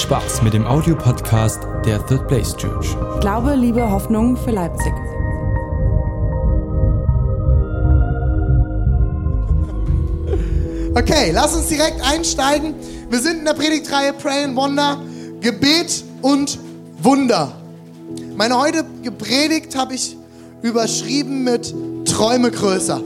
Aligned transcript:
Spaß 0.00 0.42
mit 0.42 0.54
dem 0.54 0.66
Audiopodcast 0.66 1.60
der 1.84 2.04
Third 2.06 2.28
Place 2.28 2.56
Church. 2.56 2.96
Glaube, 3.20 3.54
Liebe, 3.54 3.90
Hoffnung 3.90 4.36
für 4.36 4.50
Leipzig. 4.50 4.92
Okay, 10.94 11.30
lass 11.32 11.56
uns 11.56 11.68
direkt 11.68 12.00
einsteigen. 12.02 12.74
Wir 13.10 13.18
sind 13.20 13.38
in 13.38 13.44
der 13.44 13.54
Predigtreihe 13.54 14.12
Pray 14.12 14.44
and 14.44 14.56
Wonder, 14.56 14.98
Gebet 15.40 16.04
und 16.22 16.58
Wunder. 17.02 17.52
Meine 18.36 18.58
heutige 18.58 19.12
Predigt 19.12 19.76
habe 19.76 19.94
ich 19.94 20.16
überschrieben 20.62 21.44
mit 21.44 21.74
Träume 22.04 22.50
größer. 22.50 23.00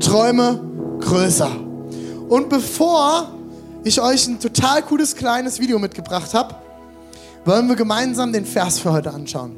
Träume 0.00 0.60
größer. 1.00 1.50
Und 2.28 2.48
bevor 2.48 3.35
ich 3.86 4.00
euch 4.00 4.26
ein 4.26 4.40
total 4.40 4.82
cooles 4.82 5.14
kleines 5.14 5.60
Video 5.60 5.78
mitgebracht 5.78 6.34
habe, 6.34 6.54
wollen 7.44 7.68
wir 7.68 7.76
gemeinsam 7.76 8.32
den 8.32 8.44
Vers 8.44 8.78
für 8.78 8.92
heute 8.92 9.12
anschauen. 9.12 9.56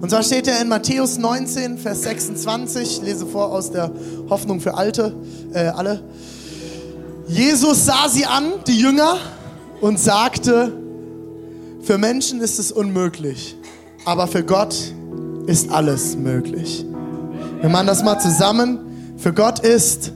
Und 0.00 0.10
zwar 0.10 0.22
steht 0.22 0.46
er 0.46 0.60
in 0.60 0.68
Matthäus 0.68 1.18
19, 1.18 1.78
Vers 1.78 2.02
26. 2.02 2.82
Ich 2.82 3.02
lese 3.02 3.26
vor 3.26 3.50
aus 3.50 3.72
der 3.72 3.90
Hoffnung 4.28 4.60
für 4.60 4.74
Alte, 4.74 5.14
äh, 5.52 5.66
alle. 5.68 6.02
Jesus 7.26 7.86
sah 7.86 8.08
sie 8.08 8.26
an, 8.26 8.44
die 8.66 8.78
Jünger, 8.78 9.16
und 9.80 9.98
sagte, 9.98 10.72
für 11.82 11.98
Menschen 11.98 12.40
ist 12.40 12.58
es 12.58 12.72
unmöglich, 12.72 13.56
aber 14.04 14.26
für 14.26 14.44
Gott 14.44 14.74
ist 15.46 15.70
alles 15.70 16.16
möglich. 16.16 16.84
Wir 17.60 17.68
machen 17.70 17.86
das 17.86 18.02
mal 18.02 18.18
zusammen. 18.18 18.80
Für 19.16 19.32
Gott 19.32 19.60
ist 19.60 20.12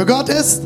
für 0.00 0.06
Gott 0.06 0.30
ist 0.30 0.62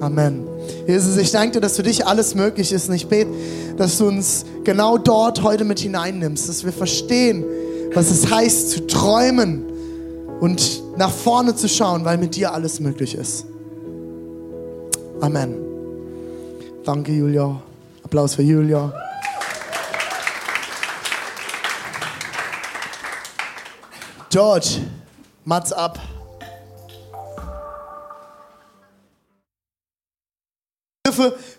Amen. 0.00 0.46
Jesus, 0.86 1.16
ich 1.16 1.32
danke 1.32 1.52
dir, 1.52 1.60
dass 1.60 1.76
für 1.76 1.82
dich 1.82 2.06
alles 2.06 2.34
möglich 2.34 2.70
ist. 2.70 2.90
Und 2.90 2.94
ich 2.94 3.08
bete, 3.08 3.30
dass 3.78 3.96
du 3.96 4.06
uns 4.06 4.44
genau 4.64 4.98
dort 4.98 5.42
heute 5.42 5.64
mit 5.64 5.80
hineinnimmst, 5.80 6.46
dass 6.46 6.62
wir 6.62 6.72
verstehen, 6.74 7.42
was 7.94 8.10
es 8.10 8.30
heißt 8.30 8.70
zu 8.70 8.86
träumen 8.86 9.64
und 10.40 10.82
nach 10.98 11.10
vorne 11.10 11.56
zu 11.56 11.68
schauen, 11.68 12.04
weil 12.04 12.18
mit 12.18 12.36
dir 12.36 12.52
alles 12.52 12.80
möglich 12.80 13.14
ist. 13.14 13.46
Amen. 15.22 15.56
Danke, 16.84 17.12
Julia. 17.12 17.62
Applaus 18.04 18.34
für 18.34 18.42
Julia. 18.42 18.92
George, 24.28 24.80
Mats 25.46 25.72
ab. 25.72 25.98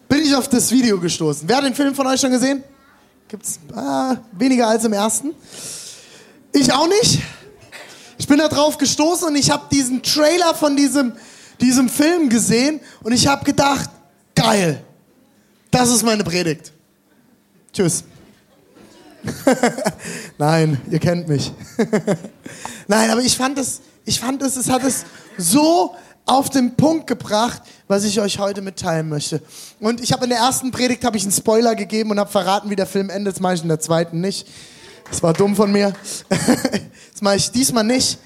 Bin 0.08 0.22
ich 0.24 0.36
auf 0.36 0.48
das 0.48 0.72
Video 0.72 1.00
gestoßen. 1.00 1.48
Wer 1.48 1.58
hat 1.58 1.66
den 1.66 1.76
Film 1.76 1.94
von 1.94 2.08
euch 2.08 2.20
schon 2.20 2.32
gesehen? 2.32 2.64
Gibt's 3.28 3.60
ah, 3.76 4.16
weniger 4.32 4.68
als 4.68 4.86
im 4.86 4.94
ersten. 4.94 5.34
Ich 6.54 6.72
auch 6.72 6.88
nicht. 6.88 7.22
Ich 8.18 8.28
bin 8.28 8.40
da 8.40 8.48
drauf 8.48 8.78
gestoßen 8.78 9.28
und 9.28 9.36
ich 9.36 9.52
habe 9.52 9.68
diesen 9.72 10.02
Trailer 10.02 10.56
von 10.56 10.76
diesem, 10.76 11.14
diesem 11.62 11.90
Film 11.90 12.30
gesehen 12.30 12.80
und 13.04 13.12
ich 13.12 13.28
habe 13.28 13.46
gedacht, 13.46 13.90
geil, 14.34 14.84
das 15.72 15.90
ist 15.90 16.04
meine 16.04 16.24
Predigt. 16.24 16.72
Tschüss. 17.74 18.04
Nein, 20.38 20.82
ihr 20.90 21.00
kennt 21.00 21.28
mich. 21.28 21.52
Nein, 22.88 23.10
aber 23.10 23.22
ich 23.22 23.36
fand 23.36 23.58
es, 23.60 23.82
ich 24.06 24.20
fand 24.20 24.42
es, 24.42 24.56
es 24.56 24.70
hat 24.70 24.84
es 24.84 25.06
so 25.38 25.96
auf 26.28 26.50
den 26.50 26.76
Punkt 26.76 27.08
gebracht, 27.08 27.62
was 27.88 28.04
ich 28.04 28.20
euch 28.20 28.38
heute 28.38 28.62
mitteilen 28.62 29.10
möchte. 29.10 29.42
Und 29.80 30.02
ich 30.02 30.12
habe 30.12 30.26
in 30.26 30.30
der 30.30 30.40
ersten 30.40 30.72
Predigt 30.72 31.04
habe 31.06 31.18
ich 31.18 31.24
einen 31.24 31.32
Spoiler 31.32 31.74
gegeben 31.76 32.12
und 32.12 32.20
habe 32.20 32.30
verraten, 32.30 32.70
wie 32.70 32.76
der 32.76 32.86
Film 32.86 33.10
endet. 33.10 33.36
Das 33.36 33.42
mache 33.42 33.56
ich 33.56 33.62
in 33.64 33.70
der 33.70 33.80
zweiten 33.80 34.20
nicht. 34.20 34.48
Das 35.10 35.24
war 35.24 35.34
dumm 35.34 35.56
von 35.56 35.72
mir. 35.72 35.94
Das 37.12 37.24
mache 37.24 37.38
ich 37.38 37.50
diesmal 37.50 37.84
nicht. 37.84 38.20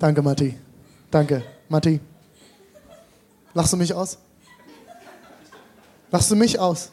Danke, 0.00 0.20
Matti. 0.20 0.58
Danke, 1.12 1.44
Matti. 1.68 2.00
Lachst 3.52 3.72
du 3.72 3.76
mich 3.76 3.94
aus? 3.94 4.18
Lachst 6.10 6.28
du 6.28 6.34
mich 6.34 6.58
aus? 6.58 6.90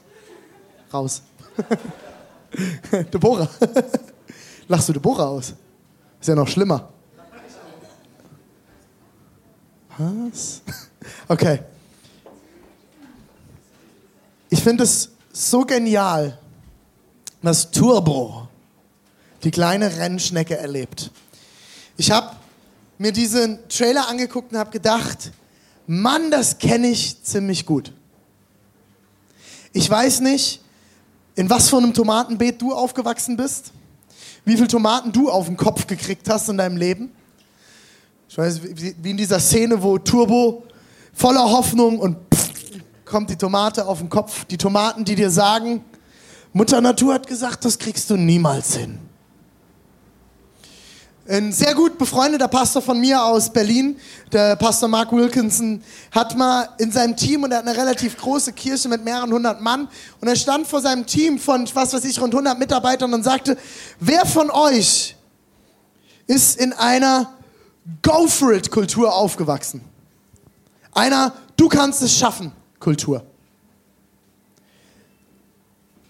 Raus. 0.94 1.24
Deborah. 3.12 3.50
Lachst 4.68 4.90
du 4.90 4.94
Deborah 4.94 5.30
aus? 5.30 5.56
Ist 6.20 6.28
ja 6.28 6.36
noch 6.36 6.48
schlimmer. 6.48 6.94
Was? 9.98 10.62
Okay. 11.28 11.60
Ich 14.50 14.62
finde 14.62 14.84
es 14.84 15.10
so 15.32 15.62
genial, 15.62 16.38
dass 17.42 17.72
Turbo 17.72 18.48
die 19.44 19.52
kleine 19.52 19.98
Rennschnecke 19.98 20.58
erlebt. 20.58 21.12
Ich 21.98 22.12
habe 22.12 22.36
mir 22.98 23.12
diesen 23.12 23.60
Trailer 23.70 24.08
angeguckt 24.08 24.52
und 24.52 24.60
habe 24.60 24.72
gedacht, 24.72 25.32
Mann, 25.88 26.32
das 26.32 26.58
kenne 26.60 26.88
ich 26.88 27.24
ziemlich 27.24 27.66
gut. 27.66 27.92
Ich 29.74 29.90
weiß 29.90 30.20
nicht, 30.20 30.62
in 31.36 31.50
was 31.50 31.70
für 31.70 31.78
einem 31.78 31.94
Tomatenbeet 31.94 32.62
du 32.62 32.74
aufgewachsen 32.74 33.38
bist, 33.38 33.72
wie 34.46 34.56
viele 34.56 34.68
Tomaten 34.68 35.12
du 35.12 35.30
auf 35.30 35.46
den 35.48 35.58
Kopf 35.58 35.88
gekriegt 35.88 36.30
hast 36.30 36.50
in 36.50 36.58
deinem 36.58 36.78
Leben. 36.78 37.12
Ich 38.32 38.38
weiß, 38.38 38.62
wie 38.64 39.10
in 39.10 39.18
dieser 39.18 39.42
Szene, 39.42 39.84
wo 39.84 39.98
Turbo 39.98 40.64
voller 41.12 41.52
Hoffnung 41.52 42.00
und 42.00 42.16
pff, 42.34 42.50
kommt 43.04 43.30
die 43.30 43.36
Tomate 43.36 43.86
auf 43.86 44.00
den 44.00 44.08
Kopf. 44.08 44.46
Die 44.46 44.56
Tomaten, 44.56 45.04
die 45.04 45.16
dir 45.16 45.30
sagen, 45.30 45.84
Mutter 46.54 46.80
Natur 46.80 47.16
hat 47.16 47.28
gesagt, 47.28 47.66
das 47.66 47.78
kriegst 47.78 48.10
du 48.10 48.16
niemals 48.16 48.78
hin. 48.78 49.00
Ein 51.28 51.52
sehr 51.52 51.76
gut 51.76 51.98
befreundeter 51.98 52.48
Pastor 52.48 52.82
von 52.82 53.02
mir 53.02 53.22
aus 53.22 53.52
Berlin, 53.52 53.98
der 54.32 54.56
Pastor 54.56 54.88
Mark 54.88 55.12
Wilkinson, 55.12 55.84
hat 56.12 56.38
mal 56.38 56.70
in 56.78 56.90
seinem 56.90 57.18
Team, 57.18 57.44
und 57.44 57.52
er 57.52 57.58
hat 57.58 57.68
eine 57.68 57.78
relativ 57.78 58.16
große 58.16 58.54
Kirche 58.54 58.88
mit 58.88 59.04
mehreren 59.04 59.34
hundert 59.34 59.60
Mann, 59.60 59.90
und 60.22 60.28
er 60.30 60.38
stand 60.38 60.68
vor 60.68 60.80
seinem 60.80 61.06
Team 61.06 61.38
von, 61.38 61.68
was 61.74 61.92
weiß 61.92 62.06
ich, 62.06 62.22
rund 62.22 62.34
100 62.34 62.58
Mitarbeitern 62.58 63.14
und 63.14 63.24
sagte, 63.24 63.58
wer 64.00 64.26
von 64.26 64.50
euch 64.50 65.18
ist 66.28 66.58
in 66.58 66.72
einer 66.72 67.34
Go 68.02 68.28
for 68.28 68.54
it 68.54 68.70
Kultur 68.70 69.14
aufgewachsen? 69.14 69.82
Einer, 70.92 71.34
du 71.58 71.68
kannst 71.68 72.02
es 72.02 72.18
schaffen 72.18 72.52
Kultur. 72.80 73.24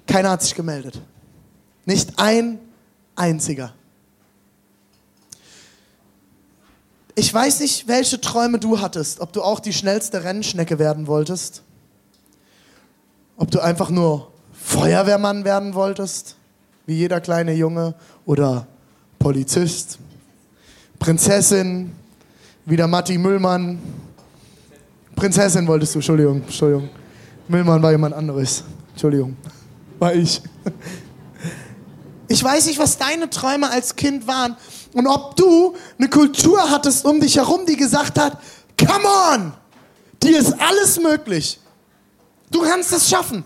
Keiner 0.07 0.31
hat 0.31 0.41
sich 0.41 0.55
gemeldet. 0.55 0.99
Nicht 1.85 2.17
ein 2.17 2.59
einziger. 3.15 3.73
Ich 7.15 7.33
weiß 7.33 7.59
nicht, 7.59 7.87
welche 7.87 8.19
Träume 8.19 8.57
du 8.57 8.79
hattest, 8.79 9.19
ob 9.19 9.33
du 9.33 9.41
auch 9.41 9.59
die 9.59 9.73
schnellste 9.73 10.23
Rennschnecke 10.23 10.79
werden 10.79 11.07
wolltest, 11.07 11.61
ob 13.37 13.51
du 13.51 13.59
einfach 13.59 13.89
nur 13.89 14.31
Feuerwehrmann 14.53 15.43
werden 15.43 15.73
wolltest, 15.73 16.35
wie 16.85 16.95
jeder 16.95 17.19
kleine 17.19 17.53
Junge, 17.53 17.95
oder 18.25 18.67
Polizist, 19.19 19.99
Prinzessin, 21.01 21.91
wie 22.63 22.75
der 22.75 22.87
Matti 22.87 23.17
Müllmann. 23.17 23.79
Prinzessin 25.15 25.67
wolltest 25.67 25.95
du, 25.95 25.97
Entschuldigung, 25.97 26.43
Entschuldigung. 26.43 26.89
Müllmann 27.47 27.81
war 27.81 27.89
jemand 27.89 28.13
anderes. 28.13 28.63
Entschuldigung, 28.91 29.35
war 29.97 30.13
ich. 30.13 30.43
Ich 32.27 32.43
weiß 32.43 32.67
nicht, 32.67 32.77
was 32.77 32.99
deine 32.99 33.31
Träume 33.31 33.71
als 33.71 33.95
Kind 33.95 34.27
waren 34.27 34.55
und 34.93 35.07
ob 35.07 35.35
du 35.35 35.75
eine 35.97 36.07
Kultur 36.07 36.69
hattest 36.69 37.03
um 37.03 37.19
dich 37.19 37.35
herum, 37.35 37.65
die 37.65 37.75
gesagt 37.75 38.19
hat, 38.19 38.39
come 38.77 39.07
on, 39.33 39.53
dir 40.21 40.37
ist 40.37 40.53
alles 40.61 40.99
möglich. 40.99 41.59
Du 42.51 42.61
kannst 42.61 42.93
es 42.93 43.09
schaffen. 43.09 43.43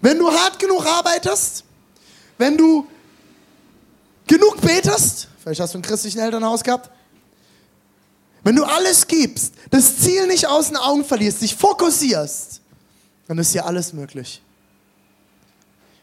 Wenn 0.00 0.18
du 0.18 0.28
hart 0.28 0.58
genug 0.58 0.84
arbeitest, 0.84 1.62
wenn 2.38 2.56
du 2.58 2.88
genug 4.26 4.60
betest, 4.60 5.28
vielleicht 5.42 5.60
hast 5.60 5.74
du 5.74 5.78
ein 5.78 5.82
christlichen 5.82 6.20
Elternhaus 6.20 6.62
gehabt, 6.62 6.90
wenn 8.44 8.56
du 8.56 8.64
alles 8.64 9.06
gibst, 9.06 9.54
das 9.70 9.98
Ziel 9.98 10.26
nicht 10.26 10.46
aus 10.46 10.68
den 10.68 10.76
Augen 10.76 11.04
verlierst, 11.04 11.42
dich 11.42 11.54
fokussierst, 11.54 12.60
dann 13.28 13.38
ist 13.38 13.54
dir 13.54 13.64
alles 13.64 13.92
möglich. 13.92 14.42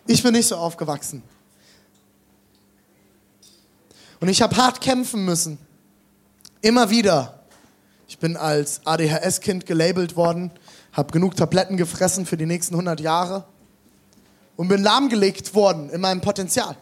Ich 0.07 0.23
bin 0.23 0.33
nicht 0.33 0.47
so 0.47 0.55
aufgewachsen. 0.55 1.21
Und 4.19 4.27
ich 4.27 4.41
habe 4.41 4.55
hart 4.57 4.81
kämpfen 4.81 5.23
müssen. 5.23 5.57
Immer 6.61 6.89
wieder. 6.89 7.39
Ich 8.07 8.17
bin 8.17 8.35
als 8.35 8.81
ADHS-Kind 8.85 9.65
gelabelt 9.65 10.15
worden, 10.15 10.51
habe 10.93 11.11
genug 11.11 11.35
Tabletten 11.35 11.77
gefressen 11.77 12.25
für 12.25 12.37
die 12.37 12.45
nächsten 12.45 12.73
100 12.73 12.99
Jahre 12.99 13.45
und 14.55 14.67
bin 14.67 14.81
lahmgelegt 14.81 15.53
worden 15.53 15.89
in 15.89 16.01
meinem 16.01 16.21
Potenzial. 16.21 16.75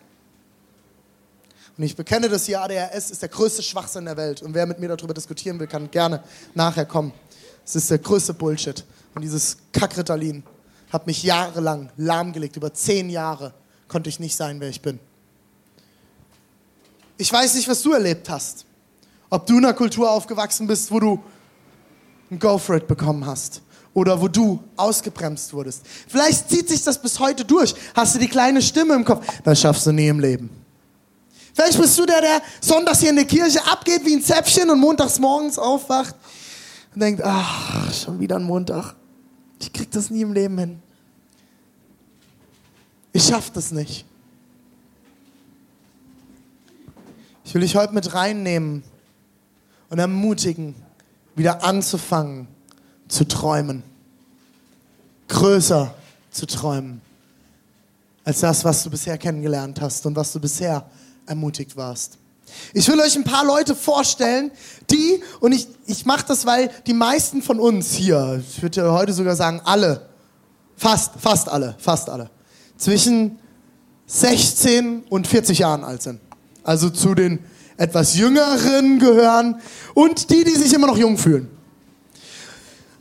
Und 1.78 1.84
ich 1.84 1.96
bekenne 1.96 2.28
das 2.28 2.46
hier, 2.46 2.62
ADHS 2.62 3.12
ist 3.12 3.22
der 3.22 3.30
größte 3.30 3.62
Schwachsinn 3.62 4.06
der 4.06 4.18
Welt. 4.18 4.42
Und 4.42 4.54
wer 4.54 4.66
mit 4.66 4.80
mir 4.80 4.88
darüber 4.88 5.14
diskutieren 5.14 5.60
will, 5.60 5.68
kann 5.68 5.92
gerne 5.92 6.24
nachher 6.56 6.86
kommen. 6.86 7.14
Es 7.64 7.76
ist 7.76 7.92
der 7.92 8.00
größte 8.00 8.34
Bullshit. 8.34 8.84
Und 9.14 9.22
dieses 9.22 9.58
Kackritalin 9.72 10.44
hat 10.92 11.06
mich 11.06 11.22
jahrelang 11.22 11.92
lahmgelegt. 11.98 12.56
Über 12.58 12.74
zehn 12.74 13.10
Jahre 13.10 13.54
konnte 13.88 14.10
ich 14.10 14.20
nicht 14.20 14.36
sein, 14.36 14.60
wer 14.60 14.70
ich 14.70 14.82
bin. 14.82 15.00
Ich 17.18 17.32
weiß 17.32 17.56
nicht, 17.56 17.68
was 17.68 17.82
du 17.82 17.94
erlebt 17.94 18.30
hast. 18.30 18.66
Ob 19.30 19.46
du 19.46 19.58
in 19.58 19.66
einer 19.66 19.74
Kultur 19.74 20.10
aufgewachsen 20.10 20.66
bist, 20.66 20.92
wo 20.92 21.00
du 21.00 21.24
ein 22.32 22.40
Go 22.40 22.58
for 22.58 22.78
it 22.78 22.88
bekommen 22.88 23.26
hast. 23.26 23.62
Oder 23.94 24.20
wo 24.20 24.28
du 24.28 24.64
ausgebremst 24.76 25.54
wurdest. 25.54 25.86
Vielleicht 26.08 26.50
zieht 26.50 26.70
sich 26.70 26.84
das 26.84 27.00
bis 27.02 27.20
heute 27.20 27.46
durch. 27.46 27.76
Hast 27.94 28.16
du 28.16 28.20
die 28.20 28.28
kleine 28.28 28.62
Stimme 28.62 28.96
im 28.96 29.06
Kopf? 29.06 29.26
Das 29.44 29.60
schaffst 29.60 29.86
du 29.86 29.92
nie 29.92 30.08
im 30.08 30.20
Leben. 30.20 30.67
Vielleicht 31.58 31.82
bist 31.82 31.98
du 31.98 32.06
der, 32.06 32.22
der 32.22 32.42
sonntags 32.62 33.00
hier 33.00 33.10
in 33.10 33.16
der 33.16 33.26
Kirche 33.26 33.66
abgeht 33.66 34.06
wie 34.06 34.14
ein 34.16 34.22
Zäpfchen 34.22 34.70
und 34.70 34.80
montags 34.80 35.18
morgens 35.18 35.58
aufwacht 35.58 36.14
und 36.94 37.02
denkt, 37.02 37.20
ach, 37.26 37.92
schon 37.92 38.20
wieder 38.20 38.36
ein 38.36 38.44
Montag. 38.44 38.94
Ich 39.60 39.74
krieg 39.74 39.90
das 39.90 40.12
nie 40.12 40.22
im 40.22 40.34
Leben 40.34 40.56
hin. 40.60 40.80
Ich 43.12 43.24
schaff 43.24 43.50
das 43.50 43.72
nicht. 43.72 44.06
Ich 47.44 47.56
will 47.56 47.62
dich 47.62 47.76
heute 47.76 47.96
mit 47.96 48.14
reinnehmen 48.14 48.84
und 49.90 49.98
ermutigen, 49.98 50.76
wieder 51.36 51.64
anzufangen 51.64 52.48
zu 53.08 53.28
träumen. 53.28 53.82
Größer 55.28 55.92
zu 56.30 56.46
träumen 56.46 57.02
als 58.24 58.42
das, 58.42 58.64
was 58.64 58.84
du 58.84 58.92
bisher 58.92 59.18
kennengelernt 59.18 59.82
hast 59.82 60.06
und 60.06 60.16
was 60.16 60.32
du 60.32 60.40
bisher 60.40 60.88
ermutigt 61.28 61.76
warst. 61.76 62.18
Ich 62.74 62.88
will 62.88 63.00
euch 63.00 63.16
ein 63.16 63.24
paar 63.24 63.46
Leute 63.46 63.76
vorstellen, 63.76 64.52
die, 64.90 65.22
und 65.40 65.52
ich, 65.52 65.68
ich 65.86 66.06
mache 66.06 66.26
das, 66.28 66.46
weil 66.46 66.72
die 66.86 66.94
meisten 66.94 67.42
von 67.42 67.60
uns 67.60 67.94
hier, 67.94 68.42
ich 68.50 68.62
würde 68.62 68.92
heute 68.92 69.14
sogar 69.14 69.36
sagen 69.36 69.62
alle, 69.66 70.08
fast, 70.76 71.14
fast 71.20 71.50
alle, 71.50 71.76
fast 71.78 72.10
alle, 72.10 72.30
zwischen 72.78 73.40
16 74.08 75.04
und 75.10 75.28
40 75.28 75.60
Jahren 75.60 75.84
alt 75.84 76.02
sind. 76.02 76.22
Also 76.64 76.90
zu 76.90 77.16
den 77.16 77.40
etwas 77.76 78.16
Jüngeren 78.16 79.00
gehören 79.00 79.62
und 79.94 80.30
die, 80.30 80.44
die 80.44 80.56
sich 80.56 80.74
immer 80.74 80.88
noch 80.88 80.98
jung 80.98 81.18
fühlen. 81.18 81.50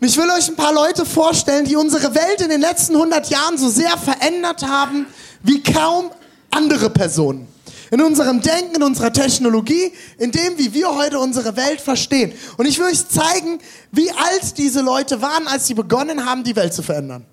Und 0.01 0.09
ich 0.09 0.17
will 0.17 0.29
euch 0.31 0.49
ein 0.49 0.57
paar 0.57 0.75
Leute 0.75 1.07
vorstellen, 1.07 1.65
die 1.65 1.77
unsere 1.77 2.15
Welt 2.15 2.43
in 2.43 2.51
den 2.51 2.61
letzten 2.61 2.95
100 2.95 3.31
Jahren 3.31 3.57
so 3.57 3.69
sehr 3.69 3.97
verändert 3.97 4.63
haben 4.63 5.07
wie 5.43 5.63
kaum 5.63 6.11
andere 6.51 6.91
Personen 6.91 7.49
in 7.91 8.01
unserem 8.01 8.41
Denken, 8.41 8.77
in 8.77 8.83
unserer 8.83 9.13
Technologie, 9.13 9.93
in 10.19 10.31
dem, 10.31 10.59
wie 10.59 10.73
wir 10.73 10.95
heute 10.95 11.19
unsere 11.19 11.57
Welt 11.57 11.81
verstehen. 11.81 12.33
Und 12.57 12.67
ich 12.67 12.79
will 12.79 12.87
euch 12.87 13.09
zeigen, 13.09 13.59
wie 13.93 14.11
alt 14.11 14.59
diese 14.59 14.81
Leute 14.81 15.21
waren, 15.23 15.47
als 15.47 15.67
sie 15.67 15.75
begonnen 15.75 16.25
haben, 16.25 16.45
die 16.45 16.57
Welt 16.57 16.75
zu 16.75 16.83
verändern. 16.83 17.25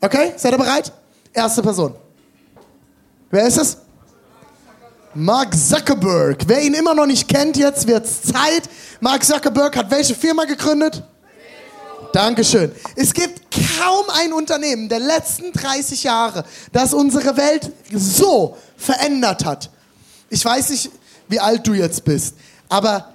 Okay? 0.00 0.32
Seid 0.36 0.52
ihr 0.52 0.58
bereit? 0.58 0.92
Erste 1.32 1.62
Person. 1.62 1.94
Wer 3.30 3.46
ist 3.46 3.58
es? 3.58 3.78
Mark 5.14 5.54
Zuckerberg. 5.54 6.42
Wer 6.46 6.62
ihn 6.62 6.74
immer 6.74 6.94
noch 6.94 7.06
nicht 7.06 7.28
kennt, 7.28 7.56
jetzt 7.56 7.86
wird's 7.86 8.22
Zeit. 8.22 8.68
Mark 9.00 9.24
Zuckerberg 9.24 9.76
hat 9.76 9.90
welche 9.90 10.14
Firma 10.14 10.44
gegründet? 10.44 11.02
Dankeschön. 12.12 12.70
Es 12.94 13.14
gibt 13.14 13.42
kaum 13.50 14.04
ein 14.12 14.32
Unternehmen 14.32 14.88
der 14.88 15.00
letzten 15.00 15.52
30 15.52 16.04
Jahre, 16.04 16.44
das 16.72 16.94
unsere 16.94 17.36
Welt 17.36 17.72
so 17.92 18.56
verändert 18.76 19.44
hat. 19.44 19.70
Ich 20.28 20.44
weiß 20.44 20.70
nicht, 20.70 20.90
wie 21.28 21.40
alt 21.40 21.66
du 21.66 21.74
jetzt 21.74 22.04
bist, 22.04 22.36
aber 22.68 23.12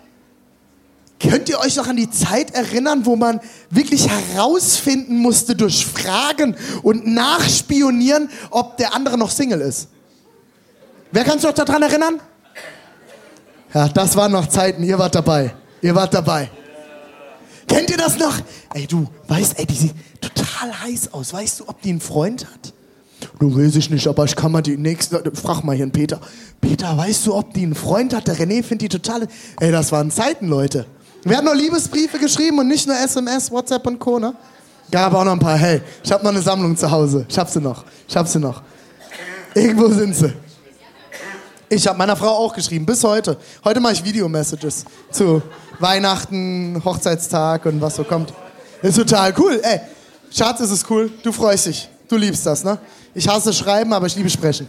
könnt 1.20 1.50
ihr 1.50 1.60
euch 1.60 1.76
noch 1.76 1.88
an 1.88 1.98
die 1.98 2.10
Zeit 2.10 2.54
erinnern, 2.54 3.06
wo 3.06 3.16
man 3.16 3.40
wirklich 3.70 4.08
herausfinden 4.08 5.18
musste 5.18 5.56
durch 5.56 5.86
Fragen 5.86 6.56
und 6.84 7.08
Nachspionieren, 7.08 8.30
ob 8.52 8.78
der 8.78 8.94
andere 8.94 9.18
noch 9.18 9.32
Single 9.32 9.62
ist? 9.62 9.90
Wer 11.12 11.24
kann 11.24 11.40
sich 11.40 11.48
noch 11.48 11.54
daran 11.54 11.84
erinnern? 11.84 12.20
Ja, 13.74 13.88
das 13.90 14.16
waren 14.16 14.32
noch 14.32 14.48
Zeiten, 14.48 14.84
ihr 14.84 14.98
wart 14.98 15.16
dabei. 15.16 15.54
Ihr 15.82 15.94
wart 15.96 16.14
dabei. 16.14 16.50
Kennt 17.68 17.90
ihr 17.90 17.98
das 17.98 18.18
noch? 18.18 18.34
Ey, 18.74 18.88
du 18.88 19.08
weißt, 19.28 19.60
ey, 19.60 19.66
die 19.66 19.76
sieht 19.76 19.94
total 20.22 20.82
heiß 20.82 21.14
aus. 21.14 21.34
Weißt 21.34 21.60
du, 21.60 21.68
ob 21.68 21.82
die 21.82 21.90
einen 21.90 22.00
Freund 22.00 22.46
hat? 22.46 22.74
Du 23.40 23.56
weiß 23.56 23.76
ich 23.76 23.90
nicht, 23.90 24.08
aber 24.08 24.26
ich 24.26 24.36
kann 24.36 24.52
mal 24.52 24.62
die 24.62 24.78
nächste. 24.78 25.22
Frag 25.34 25.64
mal 25.64 25.76
hier 25.76 25.84
einen 25.84 25.92
Peter. 25.92 26.20
Peter, 26.62 26.98
weißt 26.98 27.28
du, 27.28 27.36
ob 27.36 27.54
die 27.54 27.64
einen 27.64 27.76
Freund 27.76 28.16
hat? 28.16 28.28
Der 28.28 28.36
René 28.36 28.64
findet 28.64 28.82
die 28.82 28.90
total. 29.00 29.28
Ey, 29.60 29.72
das 29.72 29.92
waren 29.92 30.10
Zeiten, 30.12 30.48
Leute. 30.48 30.86
Wir 31.24 31.38
haben 31.38 31.46
noch 31.46 31.56
Liebesbriefe 31.56 32.20
geschrieben 32.20 32.60
und 32.60 32.68
nicht 32.68 32.88
nur 32.88 32.96
SMS, 32.96 33.52
WhatsApp 33.52 33.86
und 33.86 34.00
Co. 34.00 34.18
Ne? 34.18 34.34
Gab 34.92 35.14
auch 35.14 35.26
noch 35.26 35.34
ein 35.34 35.40
paar. 35.40 35.58
Hey, 35.58 35.82
ich 36.04 36.12
habe 36.12 36.24
noch 36.24 36.32
eine 36.32 36.42
Sammlung 36.42 36.78
zu 36.78 36.90
Hause. 36.90 37.26
Ich 37.28 37.38
hab 37.38 37.50
sie 37.50 37.60
noch. 37.60 37.84
Ich 38.08 38.16
hab 38.16 38.28
sie 38.28 38.40
noch. 38.40 38.62
Irgendwo 39.54 39.90
sind 39.90 40.16
sie. 40.16 40.34
Ich 41.70 41.86
habe 41.86 41.98
meiner 41.98 42.16
Frau 42.16 42.30
auch 42.30 42.54
geschrieben, 42.54 42.86
bis 42.86 43.04
heute. 43.04 43.36
Heute 43.66 43.82
mache 43.82 43.94
ich 43.94 44.04
Video-Messages 44.04 44.86
zu 45.12 45.42
Weihnachten, 45.80 46.82
Hochzeitstag 46.84 47.66
und 47.66 47.82
was 47.82 47.98
so 47.98 48.06
kommt. 48.06 48.34
Ist 48.82 48.96
total 48.96 49.34
cool. 49.38 49.60
Ey, 49.62 49.82
Schatz, 50.32 50.62
ist 50.62 50.72
es 50.72 50.90
cool. 50.90 51.12
Du 51.24 51.34
freust 51.34 51.66
dich. 51.66 51.90
Du 52.08 52.16
liebst 52.16 52.46
das, 52.46 52.64
ne? 52.64 52.78
Ich 53.14 53.28
hasse 53.28 53.52
Schreiben, 53.52 53.92
aber 53.92 54.08
ich 54.08 54.16
liebe 54.16 54.30
Sprechen. 54.30 54.66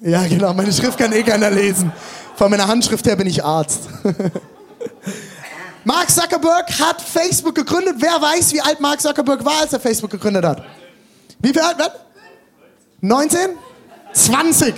Ja, 0.00 0.26
genau. 0.26 0.54
Meine 0.54 0.72
Schrift 0.72 0.96
kann 0.96 1.12
eh 1.12 1.22
keiner 1.22 1.50
lesen. 1.50 1.92
Von 2.36 2.50
meiner 2.50 2.66
Handschrift 2.66 3.06
her 3.06 3.16
bin 3.16 3.26
ich 3.26 3.44
Arzt. 3.44 3.80
Mark 5.84 6.10
Zuckerberg 6.10 6.70
hat 6.80 7.02
Facebook 7.02 7.54
gegründet. 7.54 7.96
Wer 7.98 8.20
weiß, 8.20 8.54
wie 8.54 8.62
alt 8.62 8.80
Mark 8.80 9.02
Zuckerberg 9.02 9.44
war, 9.44 9.60
als 9.60 9.74
er 9.74 9.80
Facebook 9.80 10.10
gegründet 10.10 10.44
hat? 10.46 10.62
Wie 11.38 11.48
viel 11.48 11.60
alt? 11.60 11.76
19? 13.02 13.50
20. 14.14 14.74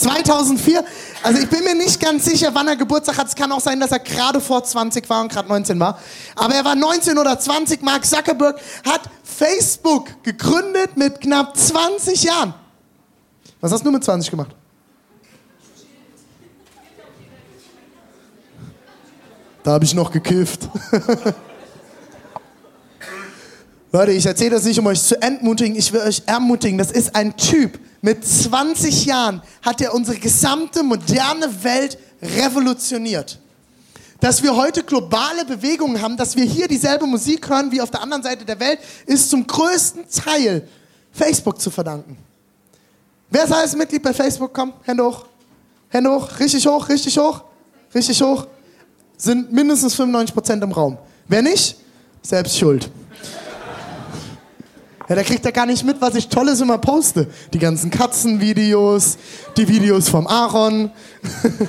2004. 0.00 0.84
Also 1.22 1.40
ich 1.42 1.48
bin 1.48 1.62
mir 1.64 1.74
nicht 1.74 2.00
ganz 2.00 2.24
sicher, 2.24 2.50
wann 2.52 2.66
er 2.68 2.76
Geburtstag 2.76 3.18
hat. 3.18 3.28
Es 3.28 3.34
kann 3.34 3.52
auch 3.52 3.60
sein, 3.60 3.78
dass 3.78 3.92
er 3.92 3.98
gerade 3.98 4.40
vor 4.40 4.64
20 4.64 5.08
war 5.08 5.20
und 5.20 5.30
gerade 5.30 5.48
19 5.48 5.78
war. 5.78 5.98
Aber 6.36 6.54
er 6.54 6.64
war 6.64 6.74
19 6.74 7.18
oder 7.18 7.38
20. 7.38 7.82
Mark 7.82 8.04
Zuckerberg 8.04 8.58
hat 8.84 9.02
Facebook 9.22 10.22
gegründet 10.22 10.96
mit 10.96 11.20
knapp 11.20 11.56
20 11.56 12.24
Jahren. 12.24 12.54
Was 13.60 13.72
hast 13.72 13.84
du 13.84 13.90
mit 13.90 14.02
20 14.02 14.30
gemacht? 14.30 14.56
Da 19.62 19.72
habe 19.72 19.84
ich 19.84 19.94
noch 19.94 20.10
gekifft. 20.10 20.68
Leute, 23.92 24.12
ich 24.12 24.24
erzähle 24.24 24.50
das 24.50 24.64
nicht, 24.64 24.78
um 24.78 24.86
euch 24.86 25.02
zu 25.02 25.20
entmutigen, 25.20 25.76
ich 25.76 25.92
will 25.92 26.00
euch 26.00 26.22
ermutigen. 26.26 26.78
Das 26.78 26.90
ist 26.90 27.14
ein 27.14 27.36
Typ. 27.36 27.78
Mit 28.02 28.26
20 28.26 29.04
Jahren 29.06 29.42
hat 29.62 29.80
er 29.80 29.94
unsere 29.94 30.16
gesamte 30.16 30.82
moderne 30.82 31.62
Welt 31.62 31.98
revolutioniert. 32.22 33.38
Dass 34.20 34.42
wir 34.42 34.54
heute 34.54 34.82
globale 34.82 35.44
Bewegungen 35.44 36.00
haben, 36.00 36.16
dass 36.16 36.36
wir 36.36 36.44
hier 36.44 36.68
dieselbe 36.68 37.06
Musik 37.06 37.48
hören 37.48 37.70
wie 37.72 37.80
auf 37.80 37.90
der 37.90 38.02
anderen 38.02 38.22
Seite 38.22 38.44
der 38.44 38.60
Welt, 38.60 38.78
ist 39.06 39.30
zum 39.30 39.46
größten 39.46 40.04
Teil 40.08 40.68
Facebook 41.12 41.60
zu 41.60 41.70
verdanken. 41.70 42.16
Wer 43.30 43.44
ist 43.44 43.52
alles 43.52 43.76
Mitglied 43.76 44.02
bei 44.02 44.12
Facebook? 44.12 44.52
Komm, 44.52 44.72
Hände 44.82 45.04
hoch. 45.04 45.26
Hände 45.88 46.10
hoch, 46.10 46.28
richtig 46.38 46.66
hoch, 46.66 46.88
richtig 46.88 47.18
hoch, 47.18 47.42
richtig 47.94 48.20
hoch. 48.22 48.46
Sind 49.16 49.52
mindestens 49.52 49.98
95% 49.98 50.62
im 50.62 50.72
Raum. 50.72 50.98
Wer 51.28 51.42
nicht, 51.42 51.76
selbst 52.22 52.58
schuld. 52.58 52.90
Ja, 55.10 55.16
der 55.16 55.24
kriegt 55.24 55.44
ja 55.44 55.50
gar 55.50 55.66
nicht 55.66 55.84
mit, 55.84 56.00
was 56.00 56.14
ich 56.14 56.28
Tolles 56.28 56.60
immer 56.60 56.78
poste. 56.78 57.26
Die 57.52 57.58
ganzen 57.58 57.90
Katzenvideos, 57.90 59.18
die 59.56 59.66
Videos 59.66 60.08
vom 60.08 60.28
Aaron, 60.28 60.92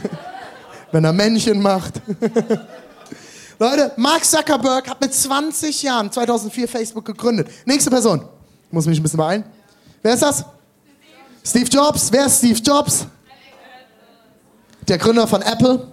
wenn 0.92 1.04
er 1.04 1.12
Männchen 1.12 1.60
macht. 1.60 1.96
Leute, 3.60 3.94
Mark 3.96 4.26
Zuckerberg 4.26 4.88
hat 4.88 5.02
mit 5.02 5.12
20 5.12 5.82
Jahren 5.82 6.12
2004 6.12 6.68
Facebook 6.68 7.04
gegründet. 7.04 7.48
Nächste 7.66 7.90
Person. 7.90 8.22
Ich 8.68 8.74
muss 8.74 8.86
mich 8.86 9.00
ein 9.00 9.04
bisschen 9.04 9.18
beeilen. 9.18 9.44
Wer 10.04 10.14
ist 10.14 10.22
das? 10.22 10.46
Steve 11.44 11.68
Jobs. 11.68 12.12
Wer 12.12 12.28
ist 12.28 12.38
Steve 12.38 12.60
Jobs? 12.60 13.08
Der 14.88 15.00
Gründer 15.00 15.26
von 15.26 15.42
Apple. 15.42 15.88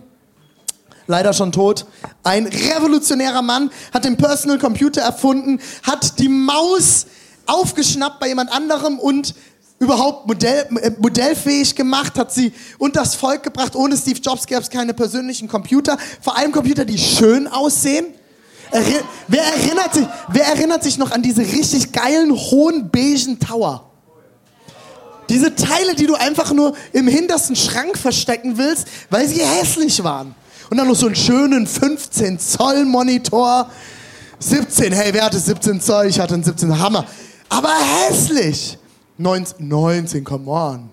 Leider 1.06 1.32
schon 1.32 1.50
tot. 1.50 1.86
Ein 2.22 2.46
revolutionärer 2.46 3.40
Mann, 3.40 3.70
hat 3.94 4.04
den 4.04 4.18
Personal 4.18 4.58
Computer 4.58 5.00
erfunden, 5.00 5.62
hat 5.82 6.18
die 6.18 6.28
Maus 6.28 7.06
aufgeschnappt 7.48 8.20
bei 8.20 8.28
jemand 8.28 8.52
anderem 8.52 8.98
und 8.98 9.34
überhaupt 9.78 10.26
Modell, 10.26 10.66
äh, 10.80 10.90
modellfähig 10.98 11.74
gemacht, 11.74 12.18
hat 12.18 12.32
sie 12.32 12.52
unter 12.78 13.00
das 13.00 13.14
Volk 13.14 13.42
gebracht. 13.42 13.76
Ohne 13.76 13.96
Steve 13.96 14.20
Jobs 14.20 14.46
gäbe 14.46 14.60
es 14.60 14.70
keine 14.70 14.94
persönlichen 14.94 15.48
Computer. 15.48 15.96
Vor 16.20 16.36
allem 16.36 16.52
Computer, 16.52 16.84
die 16.84 16.98
schön 16.98 17.46
aussehen. 17.46 18.06
Erri 18.70 18.96
wer, 19.28 19.42
erinnert 19.42 19.94
sich, 19.94 20.06
wer 20.28 20.46
erinnert 20.46 20.82
sich 20.82 20.98
noch 20.98 21.10
an 21.10 21.22
diese 21.22 21.42
richtig 21.42 21.92
geilen, 21.92 22.32
hohen, 22.32 22.90
beigen 22.90 23.38
Tower? 23.38 23.84
Diese 25.28 25.54
Teile, 25.54 25.94
die 25.94 26.06
du 26.06 26.14
einfach 26.14 26.52
nur 26.52 26.74
im 26.92 27.06
hintersten 27.06 27.54
Schrank 27.54 27.98
verstecken 27.98 28.56
willst, 28.56 28.88
weil 29.10 29.28
sie 29.28 29.42
hässlich 29.42 30.02
waren. 30.02 30.34
Und 30.70 30.76
dann 30.76 30.88
noch 30.88 30.96
so 30.96 31.06
einen 31.06 31.16
schönen 31.16 31.66
15 31.66 32.38
Zoll 32.38 32.84
Monitor. 32.84 33.70
17, 34.38 34.92
hey, 34.92 35.12
wer 35.12 35.24
hatte 35.24 35.38
17 35.38 35.80
Zoll? 35.80 36.06
Ich 36.06 36.20
hatte 36.20 36.34
einen 36.34 36.44
17 36.44 36.78
Hammer. 36.78 37.06
Aber 37.48 37.74
hässlich. 37.74 38.78
19, 39.16 39.68
19, 39.68 40.24
come 40.24 40.50
on. 40.50 40.90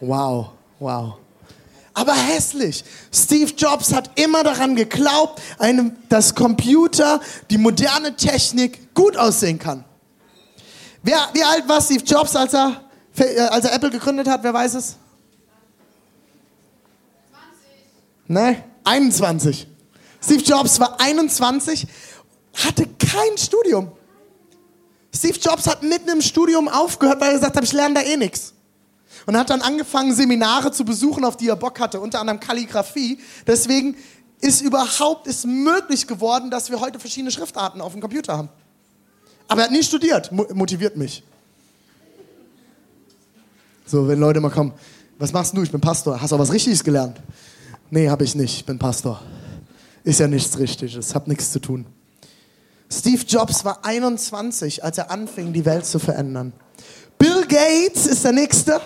Wow, 0.00 0.50
wow. 0.78 1.14
Aber 1.92 2.14
hässlich. 2.14 2.84
Steve 3.12 3.52
Jobs 3.56 3.92
hat 3.92 4.18
immer 4.18 4.42
daran 4.42 4.76
geglaubt, 4.76 5.42
einem, 5.58 5.96
dass 6.08 6.34
Computer, 6.34 7.20
die 7.50 7.58
moderne 7.58 8.16
Technik 8.16 8.94
gut 8.94 9.16
aussehen 9.16 9.58
kann. 9.58 9.84
Wer, 11.02 11.18
wie 11.32 11.42
alt 11.42 11.68
war 11.68 11.80
Steve 11.80 12.04
Jobs, 12.04 12.36
als 12.36 12.54
er, 12.54 12.80
als 13.50 13.64
er 13.64 13.74
Apple 13.74 13.90
gegründet 13.90 14.28
hat? 14.28 14.42
Wer 14.42 14.54
weiß 14.54 14.74
es? 14.74 14.96
20. 18.26 18.28
Ne, 18.28 18.64
21. 18.84 19.66
Steve 20.22 20.42
Jobs 20.42 20.78
war 20.78 21.00
21, 21.00 21.86
hatte 22.54 22.86
kein 22.98 23.36
Studium. 23.36 23.90
Steve 25.14 25.38
Jobs 25.38 25.66
hat 25.66 25.82
mitten 25.82 26.08
im 26.08 26.20
Studium 26.20 26.68
aufgehört, 26.68 27.20
weil 27.20 27.30
er 27.30 27.34
gesagt 27.34 27.56
hat, 27.56 27.64
ich 27.64 27.72
lerne 27.72 27.94
da 27.94 28.00
eh 28.02 28.16
nichts. 28.16 28.54
Und 29.26 29.36
hat 29.36 29.50
dann 29.50 29.60
angefangen, 29.60 30.14
Seminare 30.14 30.72
zu 30.72 30.84
besuchen, 30.84 31.24
auf 31.24 31.36
die 31.36 31.48
er 31.48 31.56
Bock 31.56 31.78
hatte, 31.80 32.00
unter 32.00 32.20
anderem 32.20 32.40
Kalligrafie. 32.40 33.18
Deswegen 33.46 33.96
ist 34.40 34.62
überhaupt 34.62 35.26
es 35.26 35.44
möglich 35.44 36.06
geworden, 36.06 36.50
dass 36.50 36.70
wir 36.70 36.80
heute 36.80 36.98
verschiedene 36.98 37.30
Schriftarten 37.30 37.80
auf 37.80 37.92
dem 37.92 38.00
Computer 38.00 38.36
haben. 38.36 38.48
Aber 39.48 39.62
er 39.62 39.64
hat 39.64 39.72
nie 39.72 39.82
studiert, 39.82 40.30
motiviert 40.32 40.96
mich. 40.96 41.22
So, 43.84 44.06
wenn 44.06 44.20
Leute 44.20 44.40
mal 44.40 44.50
kommen, 44.50 44.72
was 45.18 45.32
machst 45.32 45.54
du? 45.56 45.62
Ich 45.62 45.72
bin 45.72 45.80
Pastor. 45.80 46.20
Hast 46.20 46.30
du 46.30 46.36
auch 46.36 46.40
was 46.40 46.52
Richtiges 46.52 46.82
gelernt? 46.84 47.20
Nee, 47.90 48.08
habe 48.08 48.24
ich 48.24 48.34
nicht. 48.34 48.58
Ich 48.58 48.64
bin 48.64 48.78
Pastor. 48.78 49.20
Ist 50.04 50.20
ja 50.20 50.28
nichts 50.28 50.58
Richtiges, 50.58 51.14
hab 51.14 51.26
nichts 51.26 51.50
zu 51.50 51.58
tun. 51.58 51.84
Steve 52.92 53.22
Jobs 53.26 53.64
war 53.64 53.84
21, 53.84 54.82
als 54.82 54.98
er 54.98 55.10
anfing, 55.10 55.52
die 55.52 55.64
Welt 55.64 55.86
zu 55.86 55.98
verändern. 55.98 56.52
Bill 57.18 57.46
Gates 57.46 58.06
ist 58.06 58.24
der 58.24 58.32
Nächste. 58.32 58.80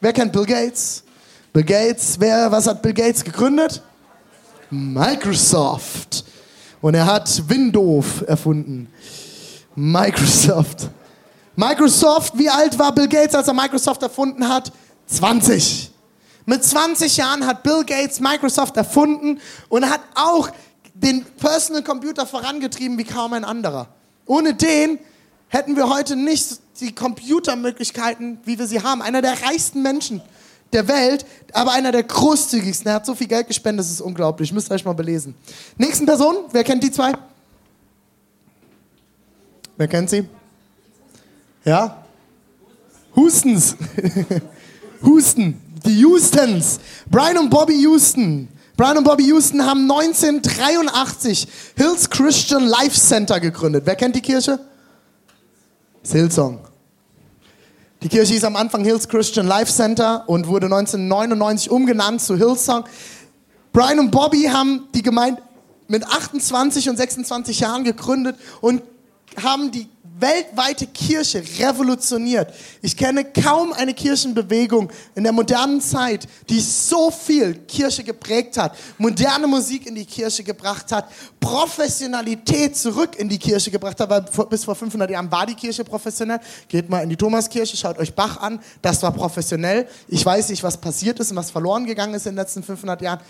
Wer 0.00 0.12
kennt 0.12 0.32
Bill 0.32 0.46
Gates? 0.46 1.04
Bill 1.52 1.64
Gates, 1.64 2.16
wer, 2.18 2.50
was 2.50 2.66
hat 2.66 2.80
Bill 2.80 2.94
Gates 2.94 3.22
gegründet? 3.22 3.82
Microsoft. 4.70 6.24
Und 6.80 6.94
er 6.94 7.06
hat 7.06 7.48
Windows 7.48 8.22
erfunden. 8.26 8.88
Microsoft. 9.74 10.88
Microsoft, 11.56 12.36
wie 12.36 12.48
alt 12.48 12.78
war 12.78 12.94
Bill 12.94 13.08
Gates, 13.08 13.34
als 13.34 13.48
er 13.48 13.54
Microsoft 13.54 14.02
erfunden 14.02 14.48
hat? 14.48 14.72
20. 15.06 15.90
Mit 16.46 16.64
20 16.64 17.16
Jahren 17.16 17.46
hat 17.46 17.62
Bill 17.62 17.84
Gates 17.84 18.20
Microsoft 18.20 18.76
erfunden 18.76 19.40
und 19.68 19.88
hat 19.88 20.00
auch 20.14 20.50
den 20.94 21.24
Personal 21.24 21.82
Computer 21.82 22.26
vorangetrieben 22.26 22.96
wie 22.98 23.04
kaum 23.04 23.32
ein 23.32 23.44
anderer. 23.44 23.88
Ohne 24.26 24.54
den 24.54 24.98
hätten 25.48 25.76
wir 25.76 25.88
heute 25.88 26.16
nicht 26.16 26.60
die 26.80 26.94
Computermöglichkeiten, 26.94 28.38
wie 28.44 28.58
wir 28.58 28.66
sie 28.66 28.82
haben. 28.82 29.02
Einer 29.02 29.22
der 29.22 29.42
reichsten 29.42 29.82
Menschen 29.82 30.22
der 30.72 30.88
Welt, 30.88 31.24
aber 31.52 31.72
einer 31.72 31.92
der 31.92 32.02
großzügigsten. 32.02 32.88
Er 32.88 32.94
hat 32.94 33.06
so 33.06 33.14
viel 33.14 33.28
Geld 33.28 33.46
gespendet, 33.46 33.84
das 33.84 33.92
ist 33.92 34.00
unglaublich. 34.00 34.52
Müsst 34.52 34.70
ihr 34.70 34.74
euch 34.74 34.84
mal 34.84 34.92
belesen. 34.92 35.34
Nächsten 35.76 36.06
Person, 36.06 36.36
wer 36.50 36.64
kennt 36.64 36.82
die 36.82 36.90
zwei? 36.90 37.12
Wer 39.76 39.88
kennt 39.88 40.10
sie? 40.10 40.24
Ja? 41.64 42.04
Hustens. 43.14 43.76
Houston. 45.02 45.60
Die 45.84 46.04
Houstons. 46.04 46.80
Brian 47.10 47.38
und 47.38 47.50
Bobby 47.50 47.74
Houston. 47.82 48.48
Brian 48.76 48.98
und 48.98 49.04
Bobby 49.04 49.24
Houston 49.26 49.64
haben 49.64 49.88
1983 49.88 51.46
Hills 51.76 52.10
Christian 52.10 52.66
Life 52.66 52.98
Center 52.98 53.38
gegründet. 53.38 53.84
Wer 53.86 53.94
kennt 53.94 54.16
die 54.16 54.20
Kirche? 54.20 54.58
Das 56.02 56.12
Hillsong. 56.12 56.58
Die 58.02 58.08
Kirche 58.08 58.34
hieß 58.34 58.44
am 58.44 58.56
Anfang 58.56 58.84
Hills 58.84 59.08
Christian 59.08 59.46
Life 59.46 59.72
Center 59.72 60.24
und 60.28 60.48
wurde 60.48 60.66
1999 60.66 61.70
umgenannt 61.70 62.20
zu 62.20 62.36
Hillsong. 62.36 62.84
Brian 63.72 64.00
und 64.00 64.10
Bobby 64.10 64.42
haben 64.52 64.88
die 64.92 65.02
Gemeinde 65.02 65.40
mit 65.86 66.04
28 66.04 66.88
und 66.88 66.96
26 66.96 67.60
Jahren 67.60 67.84
gegründet 67.84 68.36
und 68.60 68.82
haben 69.42 69.70
die 69.70 69.88
weltweite 70.18 70.86
Kirche 70.86 71.42
revolutioniert. 71.58 72.52
Ich 72.82 72.96
kenne 72.96 73.24
kaum 73.24 73.72
eine 73.72 73.94
Kirchenbewegung 73.94 74.90
in 75.14 75.24
der 75.24 75.32
modernen 75.32 75.80
Zeit, 75.80 76.28
die 76.48 76.60
so 76.60 77.10
viel 77.10 77.54
Kirche 77.66 78.04
geprägt 78.04 78.56
hat, 78.56 78.76
moderne 78.98 79.46
Musik 79.46 79.86
in 79.86 79.94
die 79.94 80.04
Kirche 80.04 80.44
gebracht 80.44 80.92
hat, 80.92 81.10
Professionalität 81.40 82.76
zurück 82.76 83.16
in 83.16 83.28
die 83.28 83.38
Kirche 83.38 83.70
gebracht 83.70 83.98
hat, 84.00 84.08
weil 84.10 84.46
bis 84.46 84.64
vor 84.64 84.74
500 84.74 85.10
Jahren 85.10 85.30
war 85.30 85.46
die 85.46 85.54
Kirche 85.54 85.84
professionell. 85.84 86.40
Geht 86.68 86.88
mal 86.88 87.00
in 87.00 87.08
die 87.08 87.16
Thomaskirche, 87.16 87.76
schaut 87.76 87.98
euch 87.98 88.14
Bach 88.14 88.36
an, 88.38 88.60
das 88.82 89.02
war 89.02 89.12
professionell. 89.12 89.88
Ich 90.08 90.24
weiß 90.24 90.48
nicht, 90.50 90.62
was 90.62 90.76
passiert 90.76 91.18
ist 91.18 91.32
und 91.32 91.36
was 91.36 91.50
verloren 91.50 91.84
gegangen 91.84 92.14
ist 92.14 92.26
in 92.26 92.32
den 92.32 92.38
letzten 92.38 92.62
500 92.62 93.02
Jahren. 93.02 93.20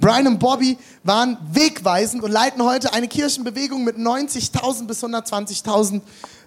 Brian 0.00 0.26
und 0.26 0.38
Bobby 0.38 0.78
waren 1.04 1.38
wegweisend 1.52 2.22
und 2.22 2.30
leiten 2.30 2.62
heute 2.62 2.92
eine 2.92 3.08
Kirchenbewegung 3.08 3.84
mit 3.84 3.96
90.000 3.96 4.86
bis 4.86 5.02
120.000 5.04 6.00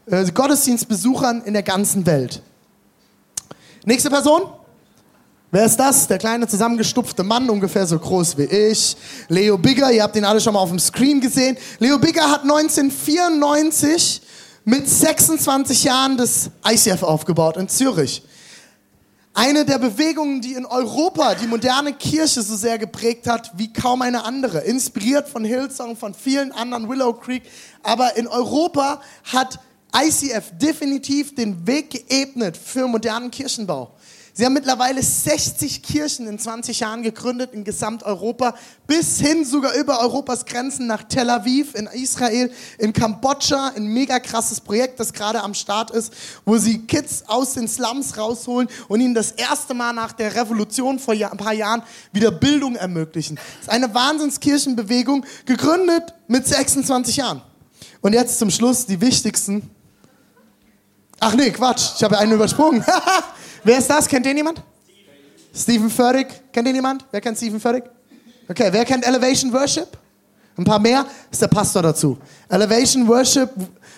äh, 0.08 0.26
Gottesdienstbesuchern 0.32 1.44
in 1.44 1.54
der 1.54 1.64
ganzen 1.64 2.06
Welt. 2.06 2.42
Nächste 3.86 4.10
Person. 4.10 4.44
Wer 5.52 5.66
ist 5.66 5.78
das? 5.78 6.08
Der 6.08 6.18
kleine 6.18 6.48
zusammengestupfte 6.48 7.24
Mann, 7.24 7.50
ungefähr 7.50 7.88
so 7.88 7.98
groß 7.98 8.38
wie 8.38 8.44
ich. 8.44 8.98
Leo 9.30 9.58
Bigger, 9.58 9.92
ihr 9.92 10.04
habt 10.04 10.16
ihn 10.16 10.26
alle 10.26 10.42
schon 10.42 10.54
mal 10.54 10.60
auf 10.60 10.70
dem 10.70 10.80
Screen 10.80 11.22
gesehen. 11.22 11.56
Leo 11.80 11.98
Bigger 11.98 12.30
hat 12.30 12.42
1994 12.42 14.22
mit 14.66 14.90
26 14.90 15.84
Jahren 15.86 16.18
das 16.18 16.50
ICF 16.68 17.04
aufgebaut 17.04 17.56
in 17.58 17.70
Zürich. 17.70 18.24
Eine 19.38 19.66
der 19.66 19.80
Bewegungen, 19.80 20.40
die 20.40 20.54
in 20.54 20.66
Europa 20.66 21.36
die 21.36 21.46
moderne 21.46 21.92
Kirche 21.92 22.42
so 22.42 22.56
sehr 22.56 22.78
geprägt 22.78 23.28
hat 23.28 23.52
wie 23.58 23.72
kaum 23.74 24.02
eine 24.02 24.24
andere. 24.24 24.60
Inspiriert 24.60 25.28
von 25.28 25.44
Hillsong, 25.44 25.98
von 25.98 26.14
vielen 26.14 26.54
anderen, 26.54 26.88
Willow 26.88 27.12
Creek. 27.12 27.44
Aber 27.84 28.16
in 28.16 28.28
Europa 28.28 29.02
hat 29.26 29.60
ICF 29.94 30.52
definitiv 30.54 31.36
den 31.36 31.68
Weg 31.68 31.90
geebnet 31.90 32.56
für 32.56 32.88
modernen 32.88 33.30
Kirchenbau. 33.30 33.95
Sie 34.38 34.44
haben 34.44 34.52
mittlerweile 34.52 35.02
60 35.02 35.82
Kirchen 35.82 36.28
in 36.28 36.38
20 36.38 36.82
Jahren 36.82 37.04
gegründet 37.04 37.54
in 37.54 37.64
Gesamteuropa, 37.64 38.54
bis 38.86 39.18
hin 39.18 39.46
sogar 39.46 39.74
über 39.76 40.02
Europas 40.02 40.46
Grenzen 40.46 40.88
nach 40.88 41.04
Tel 41.04 41.30
Aviv, 41.30 41.74
in 41.74 41.88
Israel, 41.88 42.52
in 42.78 42.92
Kambodscha. 42.92 43.72
Ein 43.78 43.86
mega 43.86 44.20
krasses 44.20 44.60
Projekt, 44.60 45.00
das 45.00 45.14
gerade 45.14 45.42
am 45.42 45.54
Start 45.54 45.90
ist, 45.90 46.12
wo 46.44 46.58
sie 46.58 46.80
Kids 46.80 47.24
aus 47.28 47.54
den 47.54 47.70
Slums 47.70 48.18
rausholen 48.18 48.68
und 48.90 49.00
ihnen 49.00 49.14
das 49.14 49.32
erste 49.32 49.74
Mal 49.74 49.94
nach 49.94 50.12
der 50.12 50.36
Revolution 50.36 51.00
vor 51.00 51.14
ein 51.14 51.38
paar 51.38 51.54
Jahren 51.54 51.82
wieder 52.12 52.32
Bildung 52.32 52.76
ermöglichen. 52.76 53.38
Das 53.38 53.68
ist 53.68 53.70
eine 53.70 53.94
Wahnsinnskirchenbewegung, 53.94 55.26
gegründet 55.46 56.14
mit 56.28 56.46
26 56.46 57.16
Jahren. 57.16 57.42
Und 58.02 58.12
jetzt 58.12 58.38
zum 58.38 58.52
Schluss 58.52 58.86
die 58.86 59.00
wichtigsten. 59.00 59.70
Ach 61.22 61.36
nee, 61.36 61.52
Quatsch, 61.52 61.92
ich 61.96 62.04
habe 62.04 62.18
einen 62.18 62.34
übersprungen. 62.34 62.84
Wer 63.66 63.80
ist 63.80 63.90
das? 63.90 64.08
Kennt 64.08 64.28
den 64.28 64.38
jemand? 64.38 64.62
Stephen 65.52 65.90
Furtick. 65.90 66.28
Kennt 66.54 66.68
den 66.68 66.76
jemand? 66.76 67.04
Wer 67.10 67.20
kennt 67.20 67.36
Stephen 67.36 67.60
Furtick? 67.60 67.86
Okay, 68.48 68.68
wer 68.72 68.86
kennt 68.86 69.04
Elevation 69.08 69.52
Worship? 69.52 69.98
Ein 70.56 70.64
paar 70.64 70.78
mehr? 70.78 71.04
Ist 71.32 71.42
der 71.42 71.48
Pastor 71.48 71.82
dazu. 71.82 72.16
Elevation 72.48 73.08
Worship 73.08 73.50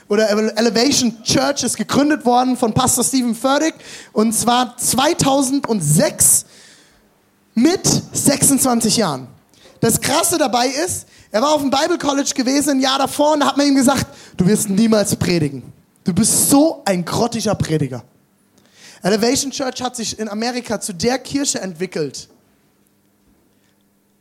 oder 0.07 0.29
Elevation 0.29 1.21
Church 1.21 1.63
ist 1.63 1.75
gegründet 1.75 2.25
worden 2.25 2.55
von 2.55 2.73
Pastor 2.73 3.03
Stephen 3.03 3.35
Furtick 3.35 3.73
und 4.13 4.31
zwar 4.31 4.77
2006 4.77 6.45
mit 7.53 7.85
26 8.13 8.95
Jahren. 8.95 9.27
Das 9.81 9.99
Krasse 9.99 10.37
dabei 10.37 10.67
ist, 10.67 11.07
er 11.29 11.41
war 11.41 11.53
auf 11.53 11.61
dem 11.61 11.69
Bible 11.69 11.97
College 11.97 12.31
gewesen 12.33 12.69
ein 12.69 12.79
Jahr 12.79 12.99
davor 12.99 13.33
und 13.33 13.41
da 13.41 13.47
hat 13.47 13.57
man 13.57 13.67
ihm 13.67 13.75
gesagt, 13.75 14.07
du 14.37 14.47
wirst 14.47 14.69
niemals 14.69 15.13
predigen. 15.17 15.61
Du 16.05 16.13
bist 16.13 16.49
so 16.49 16.83
ein 16.85 17.03
grottiger 17.03 17.53
Prediger. 17.53 18.05
Elevation 19.01 19.51
Church 19.51 19.81
hat 19.81 19.95
sich 19.95 20.17
in 20.17 20.29
Amerika 20.29 20.79
zu 20.79 20.93
der 20.93 21.19
Kirche 21.19 21.59
entwickelt, 21.61 22.29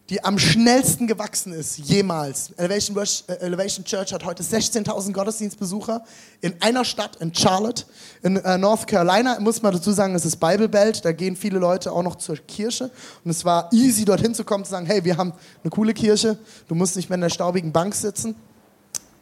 die 0.09 0.23
am 0.23 0.39
schnellsten 0.39 1.09
gewachsen 1.09 1.53
ist 1.53 1.79
jemals. 1.79 2.53
Elevation, 2.53 2.97
äh, 3.27 3.33
Elevation 3.41 3.85
Church 3.85 4.13
hat 4.13 4.25
heute 4.25 4.43
16.000 4.45 5.13
Gottesdienstbesucher 5.13 6.05
in 6.43 6.55
einer 6.63 6.85
Stadt, 6.85 7.17
in 7.17 7.35
Charlotte, 7.35 7.85
in 8.23 8.37
äh, 8.37 8.59
North 8.59 8.87
Carolina. 8.87 9.41
Muss 9.41 9.63
man 9.63 9.73
dazu 9.73 9.91
sagen, 9.91 10.15
es 10.15 10.25
ist 10.25 10.37
Bible 10.37 10.69
Belt, 10.69 11.05
da 11.05 11.11
gehen 11.11 11.35
viele 11.35 11.59
Leute 11.59 11.91
auch 11.91 12.03
noch 12.03 12.17
zur 12.17 12.37
Kirche. 12.37 12.91
Und 13.25 13.33
es 13.33 13.45
war 13.45 13.69
easy, 13.73 14.05
dorthin 14.05 14.35
zu 14.35 14.45
kommen, 14.45 14.65
zu 14.65 14.71
sagen, 14.71 14.87
hey, 14.87 15.03
wir 15.05 15.17
haben 15.17 15.33
eine 15.65 15.71
coole 15.71 15.93
Kirche, 15.93 16.39
du 16.69 16.77
musst 16.77 16.95
nicht 16.95 17.09
mehr 17.09 17.17
in 17.17 17.23
der 17.23 17.31
staubigen 17.31 17.73
Bank 17.73 17.95
sitzen. 17.95 18.37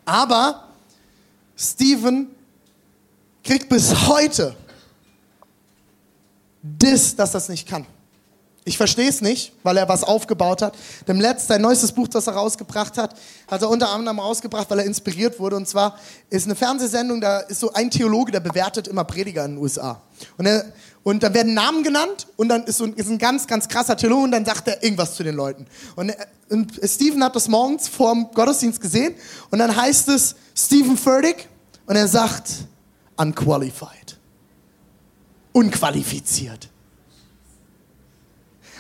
Aber 0.04 0.68
Stephen 1.56 2.28
kriegt 3.42 3.70
bis 3.70 4.06
heute 4.06 4.54
disst, 6.64 7.18
dass 7.18 7.33
das 7.33 7.49
nicht 7.49 7.68
kann. 7.68 7.87
Ich 8.66 8.78
verstehe 8.78 9.11
es 9.11 9.21
nicht, 9.21 9.52
weil 9.62 9.76
er 9.76 9.87
was 9.90 10.02
aufgebaut 10.04 10.62
hat. 10.62 10.75
Dem 11.06 11.21
letzten, 11.21 11.49
sein 11.49 11.61
neuestes 11.61 11.92
Buch, 11.92 12.09
das 12.09 12.26
er 12.26 12.33
rausgebracht 12.33 12.97
hat, 12.97 13.14
hat 13.47 13.61
er 13.61 13.68
unter 13.68 13.90
anderem 13.90 14.18
rausgebracht, 14.18 14.71
weil 14.71 14.78
er 14.78 14.87
inspiriert 14.87 15.38
wurde. 15.38 15.56
Und 15.56 15.68
zwar 15.68 15.99
ist 16.30 16.47
eine 16.47 16.54
Fernsehsendung, 16.54 17.21
da 17.21 17.40
ist 17.40 17.61
so 17.61 17.75
ein 17.75 17.90
Theologe, 17.90 18.33
der 18.33 18.40
bewertet 18.40 18.88
immer 18.88 19.04
Prediger 19.04 19.44
in 19.44 19.56
den 19.56 19.62
USA. 19.62 20.00
Und, 20.38 20.47
er, 20.47 20.64
und 21.02 21.23
dann 21.23 21.35
werden 21.35 21.52
Namen 21.52 21.83
genannt 21.83 22.26
und 22.37 22.49
dann 22.49 22.64
ist, 22.64 22.78
so 22.78 22.85
ein, 22.85 22.94
ist 22.94 23.11
ein 23.11 23.18
ganz, 23.18 23.47
ganz 23.47 23.68
krasser 23.68 23.99
Theologe 23.99 24.25
und 24.25 24.30
dann 24.30 24.47
sagt 24.47 24.66
er 24.66 24.83
irgendwas 24.83 25.14
zu 25.14 25.23
den 25.23 25.35
Leuten. 25.35 25.66
Und, 25.97 26.09
er, 26.09 26.26
und 26.49 26.73
Stephen 26.83 27.23
hat 27.23 27.37
das 27.37 27.49
morgens 27.49 27.87
vor 27.87 28.14
dem 28.14 28.30
Gottesdienst 28.33 28.80
gesehen 28.80 29.14
und 29.50 29.59
dann 29.59 29.76
heißt 29.76 30.09
es 30.09 30.37
Stephen 30.56 30.97
Furtick 30.97 31.50
und 31.85 31.97
er 31.97 32.09
sagt 32.09 32.49
unqualified. 33.18 34.03
Unqualifiziert. 35.54 36.68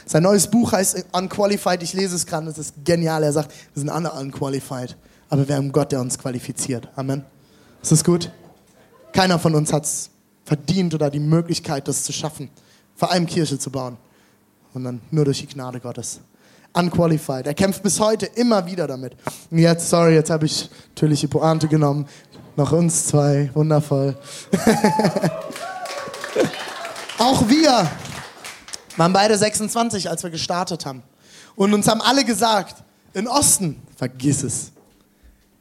Sein 0.06 0.24
neues 0.24 0.48
Buch 0.48 0.72
heißt 0.72 1.06
Unqualified. 1.12 1.80
Ich 1.84 1.92
lese 1.92 2.16
es 2.16 2.26
gerade, 2.26 2.48
es 2.48 2.58
ist 2.58 2.74
genial. 2.84 3.22
Er 3.22 3.32
sagt, 3.32 3.52
wir 3.72 3.80
sind 3.80 3.90
alle 3.90 4.12
unqualified, 4.12 4.96
aber 5.30 5.46
wir 5.46 5.54
haben 5.54 5.70
Gott, 5.70 5.92
der 5.92 6.00
uns 6.00 6.18
qualifiziert. 6.18 6.88
Amen. 6.96 7.24
Ist 7.80 7.92
das 7.92 8.02
gut? 8.02 8.32
Keiner 9.12 9.38
von 9.38 9.54
uns 9.54 9.72
hat 9.72 9.84
es 9.84 10.10
verdient 10.44 10.94
oder 10.94 11.10
die 11.10 11.20
Möglichkeit, 11.20 11.86
das 11.86 12.02
zu 12.02 12.12
schaffen, 12.12 12.50
vor 12.96 13.12
allem 13.12 13.26
Kirche 13.26 13.56
zu 13.56 13.70
bauen, 13.70 13.96
sondern 14.72 15.00
nur 15.12 15.24
durch 15.24 15.42
die 15.42 15.46
Gnade 15.46 15.78
Gottes. 15.78 16.18
Unqualified. 16.72 17.46
Er 17.46 17.54
kämpft 17.54 17.84
bis 17.84 18.00
heute 18.00 18.26
immer 18.26 18.66
wieder 18.66 18.88
damit. 18.88 19.16
Und 19.48 19.58
jetzt, 19.58 19.88
sorry, 19.88 20.14
jetzt 20.14 20.30
habe 20.30 20.46
ich 20.46 20.68
natürlich 20.88 21.20
die 21.20 21.28
Pointe 21.28 21.68
genommen. 21.68 22.08
Noch 22.56 22.72
uns 22.72 23.06
zwei, 23.06 23.48
wundervoll. 23.54 24.16
Auch 27.18 27.48
wir 27.48 27.90
waren 28.96 29.12
beide 29.12 29.38
26, 29.38 30.10
als 30.10 30.22
wir 30.22 30.30
gestartet 30.30 30.84
haben. 30.84 31.02
Und 31.54 31.72
uns 31.72 31.86
haben 31.86 32.00
alle 32.00 32.24
gesagt, 32.24 32.82
in 33.12 33.28
Osten, 33.28 33.80
vergiss 33.96 34.42
es. 34.42 34.72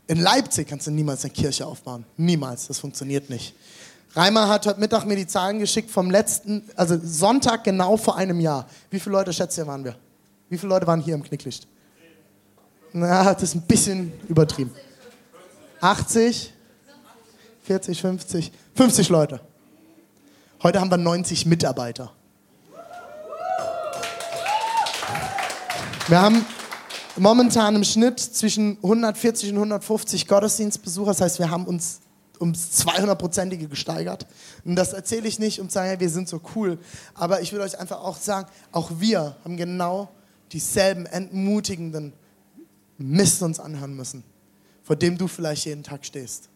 In 0.08 0.20
Leipzig 0.20 0.68
kannst 0.68 0.88
du 0.88 0.92
niemals 0.92 1.24
eine 1.24 1.34
Kirche 1.34 1.66
aufbauen. 1.66 2.06
Niemals, 2.18 2.68
das 2.68 2.80
funktioniert 2.80 3.30
nicht. 3.30 3.54
Reimer 4.16 4.48
hat 4.48 4.66
heute 4.66 4.80
Mittag 4.80 5.06
mir 5.06 5.16
die 5.16 5.28
Zahlen 5.28 5.60
geschickt 5.60 5.90
vom 5.90 6.12
letzten, 6.12 6.64
also 6.76 7.00
Sonntag 7.02 7.64
genau 7.64 7.98
vor 7.98 8.18
einem 8.18 8.40
Jahr. 8.40 8.68
Wie 8.90 9.00
viele 9.00 9.14
Leute, 9.14 9.34
schätzt 9.34 9.58
ihr, 9.58 9.66
waren 9.66 9.84
wir? 9.84 9.96
Wie 10.50 10.58
viele 10.58 10.70
Leute 10.70 10.86
waren 10.86 11.02
hier 11.02 11.16
im 11.16 11.24
Knicklicht? 11.24 11.68
Na, 12.92 13.34
das 13.34 13.44
ist 13.44 13.56
ein 13.56 13.62
bisschen 13.62 14.14
übertrieben. 14.28 14.72
80, 15.82 16.54
40, 17.64 18.02
50, 18.02 18.52
50 18.76 19.10
Leute. 19.10 19.42
Heute 20.64 20.80
haben 20.80 20.90
wir 20.90 20.98
90 20.98 21.46
Mitarbeiter. 21.46 22.14
Wir 26.08 26.22
haben 26.22 26.46
momentan 27.18 27.76
im 27.76 27.84
Schnitt 27.84 28.18
zwischen 28.22 28.78
140 28.78 29.50
und 29.50 29.58
150 29.58 30.26
Gottesdienstbesucher. 30.26 31.12
Das 31.12 31.20
heißt, 31.20 31.40
wir 31.40 31.50
haben 31.50 31.66
uns 31.66 32.00
ums 32.40 32.82
200-prozentige 32.82 33.68
gesteigert. 33.68 34.26
Und 34.64 34.78
das 34.78 34.94
erzähle 34.94 35.28
ich 35.28 35.38
nicht, 35.38 35.60
um 35.60 35.68
zu 35.68 35.74
sagen, 35.74 35.90
hey, 35.90 36.00
wir 36.00 36.10
sind 36.10 36.30
so 36.30 36.40
cool. 36.56 36.80
Aber 37.14 37.42
ich 37.42 37.52
will 37.52 37.60
euch 37.60 37.78
einfach 37.78 38.00
auch 38.00 38.16
sagen, 38.16 38.50
auch 38.72 38.90
wir 39.00 39.36
haben 39.44 39.58
genau 39.58 40.12
dieselben 40.54 41.06
entmutigenden 41.08 42.14
Mist 42.98 43.44
uns 43.44 43.60
anhören 43.60 43.98
müssen, 43.98 44.24
vor 44.82 44.96
dem 44.96 45.18
du 45.18 45.28
vielleicht 45.28 45.66
jeden 45.66 45.84
Tag 45.84 46.06
stehst. 46.06 46.48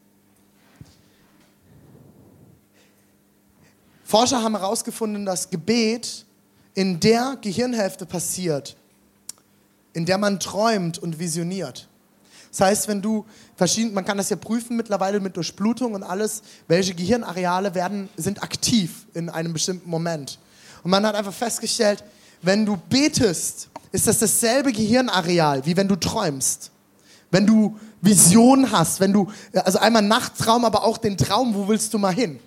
Forscher 4.07 4.41
haben 4.41 4.57
herausgefunden, 4.57 5.25
dass 5.25 5.49
Gebet 5.49 6.25
in 6.75 6.97
der 7.01 7.37
Gehirnhälfte 7.41 8.05
passiert, 8.05 8.77
in 9.91 10.05
der 10.05 10.17
man 10.17 10.39
träumt 10.39 10.97
und 10.97 11.19
visioniert. 11.19 11.89
Das 12.49 12.61
heißt, 12.61 12.87
wenn 12.87 13.01
du 13.01 13.25
verschieden, 13.57 13.93
man 13.93 14.05
kann 14.05 14.17
das 14.17 14.29
ja 14.29 14.37
prüfen 14.37 14.77
mittlerweile 14.77 15.19
mit 15.19 15.35
Durchblutung 15.35 15.93
und 15.93 16.03
alles, 16.03 16.41
welche 16.69 16.95
Gehirnareale 16.95 17.75
werden, 17.75 18.07
sind 18.15 18.41
aktiv 18.41 19.07
in 19.13 19.29
einem 19.29 19.51
bestimmten 19.51 19.89
Moment. 19.89 20.39
Und 20.83 20.91
man 20.91 21.05
hat 21.05 21.15
einfach 21.15 21.33
festgestellt, 21.33 22.01
wenn 22.41 22.65
du 22.65 22.77
betest, 22.77 23.67
ist 23.91 24.07
das 24.07 24.19
dasselbe 24.19 24.71
Gehirnareal, 24.71 25.65
wie 25.65 25.75
wenn 25.75 25.89
du 25.89 25.97
träumst. 25.97 26.71
Wenn 27.29 27.45
du 27.45 27.77
Vision 28.01 28.71
hast, 28.71 29.01
wenn 29.01 29.11
du, 29.11 29.29
also 29.51 29.79
einmal 29.79 30.01
Nachttraum, 30.01 30.63
aber 30.63 30.85
auch 30.85 30.97
den 30.97 31.17
Traum, 31.17 31.53
wo 31.53 31.67
willst 31.67 31.93
du 31.93 31.97
mal 31.97 32.13
hin? 32.13 32.39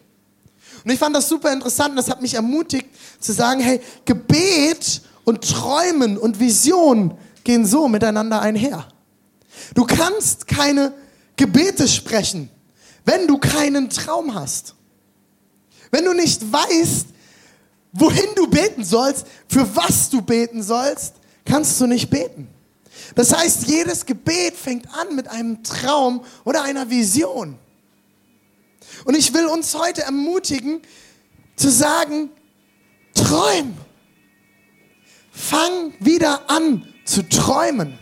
Und 0.84 0.90
ich 0.90 0.98
fand 0.98 1.14
das 1.14 1.28
super 1.28 1.52
interessant 1.52 1.90
und 1.90 1.96
das 1.96 2.08
hat 2.08 2.22
mich 2.22 2.34
ermutigt 2.34 2.86
zu 3.18 3.32
sagen, 3.32 3.60
hey, 3.60 3.80
Gebet 4.04 5.02
und 5.24 5.42
Träumen 5.42 6.16
und 6.16 6.40
Vision 6.40 7.16
gehen 7.44 7.66
so 7.66 7.88
miteinander 7.88 8.40
einher. 8.40 8.86
Du 9.74 9.84
kannst 9.84 10.46
keine 10.46 10.92
Gebete 11.36 11.86
sprechen, 11.88 12.50
wenn 13.04 13.26
du 13.26 13.38
keinen 13.38 13.90
Traum 13.90 14.34
hast. 14.34 14.74
Wenn 15.90 16.04
du 16.04 16.12
nicht 16.12 16.52
weißt, 16.52 17.06
wohin 17.92 18.28
du 18.36 18.46
beten 18.46 18.84
sollst, 18.84 19.26
für 19.48 19.66
was 19.74 20.10
du 20.10 20.22
beten 20.22 20.62
sollst, 20.62 21.14
kannst 21.44 21.80
du 21.80 21.86
nicht 21.86 22.10
beten. 22.10 22.48
Das 23.14 23.36
heißt, 23.36 23.66
jedes 23.66 24.06
Gebet 24.06 24.54
fängt 24.54 24.86
an 24.94 25.16
mit 25.16 25.28
einem 25.28 25.62
Traum 25.62 26.24
oder 26.44 26.62
einer 26.62 26.88
Vision. 26.88 27.58
Und 29.04 29.16
ich 29.16 29.32
will 29.34 29.46
uns 29.46 29.74
heute 29.74 30.02
ermutigen, 30.02 30.80
zu 31.56 31.70
sagen, 31.70 32.30
träum. 33.14 33.74
Fang 35.30 35.92
wieder 36.00 36.50
an 36.50 36.86
zu 37.04 37.28
träumen. 37.28 37.98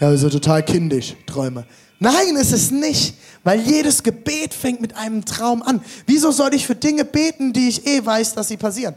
Ja, 0.00 0.08
also 0.08 0.30
total 0.30 0.64
kindisch, 0.64 1.14
Träume. 1.26 1.66
Nein, 1.98 2.36
ist 2.36 2.52
es 2.52 2.70
nicht, 2.70 3.14
weil 3.44 3.60
jedes 3.60 4.02
Gebet 4.02 4.54
fängt 4.54 4.80
mit 4.80 4.96
einem 4.96 5.24
Traum 5.26 5.62
an. 5.62 5.82
Wieso 6.06 6.30
soll 6.30 6.54
ich 6.54 6.66
für 6.66 6.74
Dinge 6.74 7.04
beten, 7.04 7.52
die 7.52 7.68
ich 7.68 7.86
eh 7.86 8.04
weiß, 8.04 8.34
dass 8.34 8.48
sie 8.48 8.56
passieren? 8.56 8.94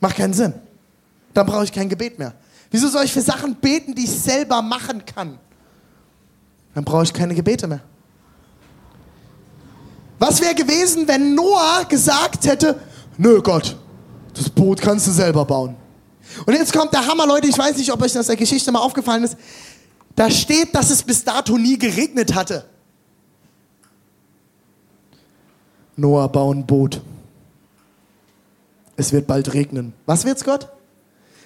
Macht 0.00 0.16
keinen 0.16 0.32
Sinn. 0.32 0.54
Dann 1.34 1.46
brauche 1.46 1.64
ich 1.64 1.72
kein 1.72 1.88
Gebet 1.88 2.18
mehr. 2.18 2.34
Wieso 2.70 2.88
soll 2.88 3.04
ich 3.04 3.12
für 3.12 3.20
Sachen 3.20 3.54
beten, 3.56 3.94
die 3.94 4.04
ich 4.04 4.10
selber 4.10 4.62
machen 4.62 5.04
kann? 5.04 5.38
Dann 6.74 6.84
brauche 6.84 7.04
ich 7.04 7.12
keine 7.12 7.34
Gebete 7.34 7.66
mehr. 7.66 7.82
Was 10.22 10.40
wäre 10.40 10.54
gewesen, 10.54 11.08
wenn 11.08 11.34
Noah 11.34 11.84
gesagt 11.88 12.46
hätte, 12.46 12.78
nö 13.18 13.42
Gott, 13.42 13.76
das 14.32 14.48
Boot 14.48 14.80
kannst 14.80 15.08
du 15.08 15.10
selber 15.10 15.44
bauen. 15.44 15.74
Und 16.46 16.54
jetzt 16.54 16.72
kommt 16.72 16.92
der 16.92 17.04
Hammer, 17.04 17.26
Leute. 17.26 17.48
Ich 17.48 17.58
weiß 17.58 17.76
nicht, 17.76 17.92
ob 17.92 18.00
euch 18.00 18.12
das 18.12 18.28
der 18.28 18.36
Geschichte 18.36 18.70
mal 18.70 18.78
aufgefallen 18.78 19.24
ist. 19.24 19.36
Da 20.14 20.30
steht, 20.30 20.76
dass 20.76 20.90
es 20.90 21.02
bis 21.02 21.24
dato 21.24 21.58
nie 21.58 21.76
geregnet 21.76 22.36
hatte. 22.36 22.64
Noah, 25.96 26.28
bau 26.28 26.54
ein 26.54 26.64
Boot. 26.64 27.00
Es 28.94 29.12
wird 29.12 29.26
bald 29.26 29.52
regnen. 29.54 29.92
Was 30.06 30.24
wird's, 30.24 30.44
Gott? 30.44 30.68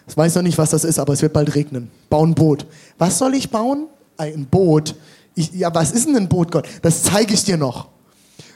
Ich 0.07 0.15
weiß 0.15 0.35
noch 0.35 0.43
nicht, 0.43 0.59
was 0.59 0.69
das 0.69 0.85
ist, 0.85 0.99
aber 0.99 1.15
es 1.15 1.23
wird 1.23 1.33
bald 1.33 1.55
regnen. 1.55 1.91
Bau 2.11 2.27
ein 2.27 2.35
Boot. 2.35 2.67
Was 2.99 3.17
soll 3.17 3.37
ich 3.37 3.51
bauen? 3.51 3.87
Ein 4.19 4.45
Boot. 4.45 4.97
Ich, 5.35 5.51
ja, 5.53 5.75
was 5.75 5.93
ist 5.93 6.07
denn 6.09 6.17
ein 6.17 6.29
Boot, 6.29 6.53
Gott? 6.53 6.69
Das 6.83 7.05
zeige 7.05 7.33
ich 7.33 7.43
dir 7.43 7.57
noch. 7.57 7.96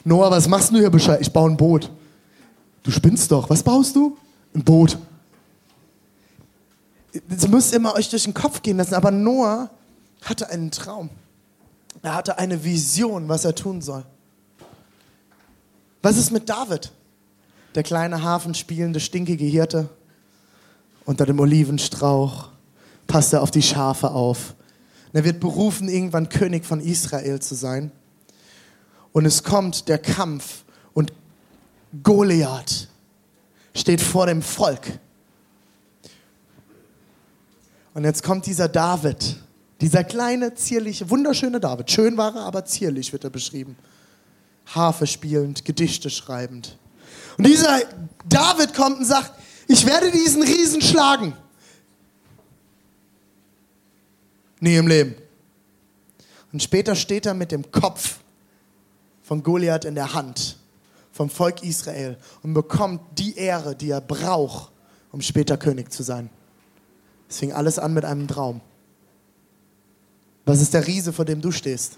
Noah, 0.05 0.31
was 0.31 0.49
machst 0.49 0.71
du 0.71 0.79
hier 0.79 0.91
Bescheid? 0.91 1.21
Ich 1.21 1.33
baue 1.33 1.51
ein 1.51 1.57
Boot. 1.57 1.91
Du 2.83 2.91
spinnst 2.91 3.31
doch. 3.31 3.51
Was 3.51 3.63
baust 3.63 3.95
du? 3.97 4.17
Ein 4.55 4.65
Boot 4.65 4.99
das 7.29 7.49
müsst 7.49 7.79
mal 7.79 7.95
euch 7.95 8.09
durch 8.09 8.25
den 8.25 8.35
Kopf 8.35 8.63
gehen 8.63 8.77
lassen. 8.77 8.95
Aber 8.95 9.11
Noah 9.11 9.71
hatte 10.23 10.51
einen 10.51 10.71
Traum. 10.71 11.11
Er 12.03 12.15
hatte 12.15 12.39
eine 12.39 12.63
Vision, 12.63 13.29
was 13.29 13.45
er 13.45 13.55
tun 13.55 13.83
soll. 13.83 14.05
Was 16.03 16.17
ist 16.17 16.31
mit 16.31 16.49
David? 16.49 16.93
Der 17.75 17.83
kleine 17.83 18.23
hafenspielende, 18.23 19.01
stinkige 19.01 19.45
Hirte 19.45 19.89
unter 21.05 21.27
dem 21.27 21.41
Olivenstrauch 21.41 22.49
passt 23.07 23.33
er 23.33 23.43
auf 23.43 23.51
die 23.51 23.63
Schafe 23.63 24.11
auf. 24.11 24.55
Und 25.13 25.19
er 25.19 25.25
wird 25.25 25.41
berufen, 25.41 25.89
irgendwann 25.89 26.29
König 26.29 26.65
von 26.65 26.81
Israel 26.81 27.41
zu 27.41 27.55
sein. 27.55 27.91
Und 29.13 29.25
es 29.25 29.43
kommt 29.43 29.89
der 29.89 29.99
Kampf 29.99 30.65
und 30.93 31.13
Goliath 32.03 32.89
steht 33.75 34.01
vor 34.01 34.27
dem 34.27 34.43
Volk. 34.43 34.99
Und 37.95 38.05
jetzt 38.05 38.23
kommt 38.23 38.47
dieser 38.47 38.69
David, 38.69 39.37
dieser 39.81 40.05
kleine, 40.05 40.55
zierliche, 40.55 41.11
wunderschöne 41.11 41.59
David. 41.59 41.91
Schön 41.91 42.17
war 42.17 42.35
er, 42.37 42.43
aber 42.43 42.65
zierlich 42.65 43.13
wird 43.13 43.25
er 43.25 43.31
beschrieben. 43.31 43.77
Harfe 44.67 45.07
spielend, 45.07 45.65
Gedichte 45.65 46.11
schreibend. 46.11 46.79
Und 47.37 47.47
dieser 47.47 47.81
David 48.29 48.75
kommt 48.75 48.99
und 48.99 49.05
sagt, 49.05 49.33
ich 49.67 49.87
werde 49.87 50.11
diesen 50.11 50.43
Riesen 50.43 50.83
schlagen. 50.83 51.37
Nie 54.61 54.77
im 54.77 54.87
Leben. 54.87 55.15
Und 56.53 56.63
später 56.63 56.95
steht 56.95 57.27
er 57.27 57.35
mit 57.35 57.51
dem 57.51 57.71
Kopf 57.73 58.19
von 59.31 59.45
Goliath 59.45 59.85
in 59.85 59.95
der 59.95 60.13
Hand 60.13 60.57
vom 61.13 61.31
Volk 61.31 61.63
Israel 61.63 62.19
und 62.43 62.53
bekommt 62.53 63.01
die 63.17 63.37
Ehre, 63.37 63.77
die 63.77 63.91
er 63.91 64.01
braucht, 64.01 64.73
um 65.13 65.21
später 65.21 65.57
König 65.57 65.93
zu 65.93 66.03
sein. 66.03 66.31
Es 67.29 67.39
fing 67.39 67.53
alles 67.53 67.79
an 67.79 67.95
mit 67.95 68.05
einem 68.05 68.27
Traum. 68.27 68.61
Was 70.47 70.61
ist 70.61 70.75
der 70.75 70.85
Riese, 70.85 71.13
vor 71.13 71.25
dem 71.25 71.41
du 71.41 71.53
stehst? 71.53 71.97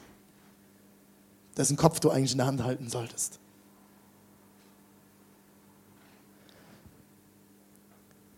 Dessen 1.57 1.79
Kopf 1.79 2.01
du 2.01 2.11
eigentlich 2.11 2.33
in 2.33 2.37
der 2.37 2.47
Hand 2.49 2.63
halten 2.63 2.91
solltest. 2.91 3.39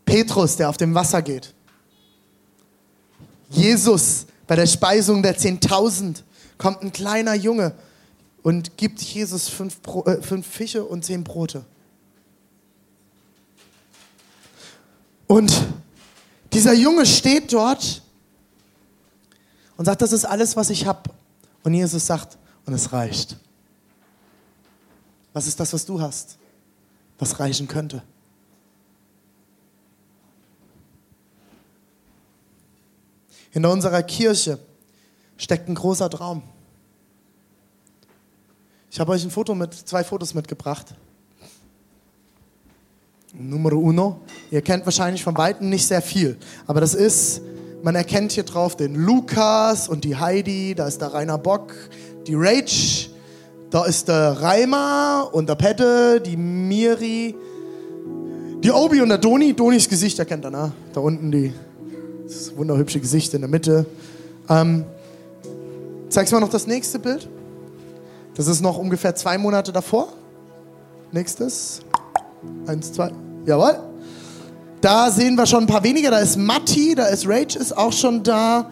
Petrus, 0.05 0.55
der 0.55 0.69
auf 0.69 0.77
dem 0.77 0.95
Wasser 0.95 1.21
geht. 1.21 1.53
Jesus 3.51 4.27
bei 4.47 4.55
der 4.55 4.69
Speisung 4.69 5.21
der 5.25 5.37
Zehntausend 5.37 6.23
kommt 6.59 6.83
ein 6.83 6.93
kleiner 6.93 7.35
Junge 7.35 7.75
und 8.45 8.77
gibt 8.77 9.01
Jesus 9.01 9.49
fünf, 9.49 9.81
Bro 9.81 10.05
äh, 10.05 10.23
fünf 10.23 10.47
Fische 10.47 10.85
und 10.85 11.03
zehn 11.03 11.25
Brote. 11.25 11.65
Und 15.27 15.51
dieser 16.53 16.75
Junge 16.75 17.07
steht 17.07 17.53
dort 17.53 18.03
und 19.79 19.87
sagt, 19.87 20.03
das 20.03 20.13
ist 20.13 20.27
alles, 20.27 20.55
was 20.57 20.69
ich 20.69 20.87
habe. 20.87 21.11
Und 21.63 21.73
Jesus 21.73 22.07
sagt, 22.07 22.37
und 22.67 22.75
es 22.75 22.93
reicht. 22.93 23.37
Was 25.33 25.47
ist 25.47 25.59
das, 25.59 25.73
was 25.73 25.87
du 25.87 26.01
hast, 26.01 26.37
was 27.19 27.41
reichen 27.41 27.67
könnte? 27.67 28.03
Hinter 33.51 33.73
unserer 33.73 34.03
Kirche 34.03 34.59
steckt 35.39 35.67
ein 35.67 35.75
großer 35.75 36.11
Traum. 36.11 36.43
Ich 38.95 39.01
habe 39.01 39.11
euch 39.11 39.25
ein 39.25 39.31
Foto 39.33 39.57
mit, 39.57 39.75
zwei 39.75 40.05
Fotos 40.05 40.35
mitgebracht. 40.35 40.95
Numero 43.33 43.77
uno. 43.77 44.21
Ihr 44.53 44.63
kennt 44.63 44.85
wahrscheinlich 44.85 45.25
von 45.25 45.37
Weitem 45.37 45.69
nicht 45.69 45.85
sehr 45.85 46.01
viel, 46.01 46.37
aber 46.69 46.81
das 46.81 46.95
ist, 46.95 47.41
man 47.83 47.97
erkennt 47.97 48.31
hier 48.31 48.45
drauf 48.45 48.77
den 48.77 48.95
Lukas 48.95 49.89
und 49.89 50.05
die 50.05 50.15
Heidi, 50.15 50.77
da 50.77 50.87
ist 50.87 51.01
der 51.01 51.13
Rainer 51.13 51.39
Bock, 51.39 51.75
die 52.29 52.37
Rach, 52.37 53.09
da 53.71 53.85
ist 53.85 54.07
der 54.07 54.41
Reimer 54.41 55.29
und 55.33 55.49
der 55.49 55.57
Pette, 55.57 56.21
die 56.21 56.37
Miri, 56.37 57.35
die 58.63 58.71
Obi 58.71 59.03
und 59.03 59.09
der 59.09 59.19
Doni. 59.19 59.55
Donis 59.55 59.89
Gesicht 59.89 60.21
erkennt 60.21 60.45
er, 60.45 60.53
ne? 60.53 60.73
Da 60.93 61.01
unten 61.01 61.33
die, 61.33 61.53
das 62.23 62.57
wunderhübsche 62.57 63.01
Gesicht 63.01 63.35
in 63.35 63.41
der 63.41 63.51
Mitte. 63.51 63.87
Ähm, 64.49 64.85
zeigst 66.11 66.31
du 66.31 66.37
mal 66.37 66.43
noch 66.43 66.49
das 66.49 66.69
nächste 66.69 67.01
Bild? 67.01 67.29
Das 68.35 68.49
ist 68.49 68.61
noch 68.61 68.79
ungefähr 68.79 69.15
zwei 69.15 69.39
Monate 69.39 69.73
davor. 69.73 70.09
Nächstes. 71.13 71.81
Eins, 72.67 72.93
zwei. 72.93 73.13
Jawohl. 73.47 73.79
Da 74.81 75.11
sehen 75.11 75.37
wir 75.37 75.47
schon 75.47 75.65
ein 75.65 75.67
paar 75.67 75.85
weniger. 75.85 76.11
Da 76.11 76.19
ist 76.19 76.37
Matti, 76.37 76.95
da 76.95 77.07
ist 77.07 77.27
Rach 77.29 77.57
ist 77.57 77.77
auch 77.77 77.93
schon 77.93 78.23
da. 78.23 78.71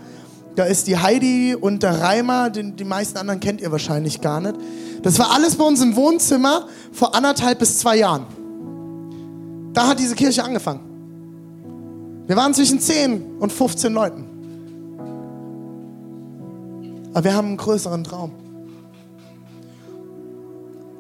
Da 0.57 0.65
ist 0.65 0.87
die 0.87 0.99
Heidi 0.99 1.55
und 1.55 1.83
der 1.83 2.01
Reimer. 2.01 2.51
Den, 2.51 2.77
die 2.77 2.85
meisten 2.85 3.17
anderen 3.17 3.41
kennt 3.41 3.61
ihr 3.61 3.71
wahrscheinlich 3.71 4.21
gar 4.21 4.41
nicht. 4.41 4.57
Das 5.03 5.19
war 5.19 5.31
alles 5.33 5.57
bei 5.57 5.65
uns 5.65 5.81
im 5.81 5.97
Wohnzimmer 5.97 6.67
vor 6.93 7.15
anderthalb 7.15 7.61
bis 7.61 7.79
zwei 7.79 7.97
Jahren. 7.97 8.27
Da 9.73 9.87
hat 9.89 9.99
diese 9.99 10.15
Kirche 10.15 10.45
angefangen. 10.45 10.81
Wir 12.27 12.37
waren 12.37 12.53
zwischen 12.55 12.79
10 12.79 13.39
und 13.39 13.53
15 13.53 13.93
Leuten. 13.93 14.27
Aber 17.15 17.25
wir 17.25 17.35
haben 17.35 17.49
einen 17.49 17.57
größeren 17.57 18.05
Traum. 18.05 18.33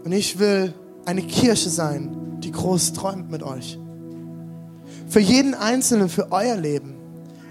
Und 0.05 0.12
ich 0.12 0.38
will 0.38 0.75
eine 1.05 1.23
Kirche 1.23 1.71
sein, 1.71 2.38
die 2.41 2.53
groß 2.53 2.93
träumt 2.93 3.31
mit 3.31 3.43
euch. 3.43 3.79
Für 5.09 5.21
jeden 5.21 5.55
Einzelnen, 5.55 6.09
für 6.09 6.33
euer 6.33 6.57
Leben, 6.57 6.95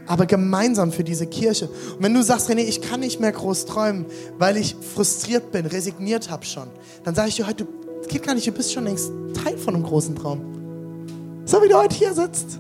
aber 0.07 0.25
gemeinsam 0.25 0.91
für 0.91 1.03
diese 1.03 1.27
Kirche. 1.27 1.67
Und 1.67 2.03
wenn 2.03 2.13
du 2.13 2.23
sagst, 2.23 2.49
René, 2.49 2.63
ich 2.63 2.81
kann 2.81 2.99
nicht 2.99 3.19
mehr 3.19 3.31
groß 3.31 3.65
träumen, 3.65 4.05
weil 4.37 4.57
ich 4.57 4.75
frustriert 4.75 5.51
bin, 5.51 5.65
resigniert 5.65 6.29
habe 6.29 6.45
schon, 6.45 6.67
dann 7.03 7.15
sage 7.15 7.29
ich 7.29 7.35
dir 7.35 7.47
heute, 7.47 7.67
es 8.01 8.07
geht 8.07 8.23
gar 8.23 8.35
nicht, 8.35 8.47
du 8.47 8.51
bist 8.51 8.73
schon 8.73 8.83
längst 8.83 9.11
Teil 9.43 9.57
von 9.57 9.75
einem 9.75 9.83
großen 9.83 10.15
Traum. 10.15 10.41
So 11.45 11.61
wie 11.61 11.69
du 11.69 11.77
heute 11.77 11.95
hier 11.95 12.13
sitzt. 12.13 12.59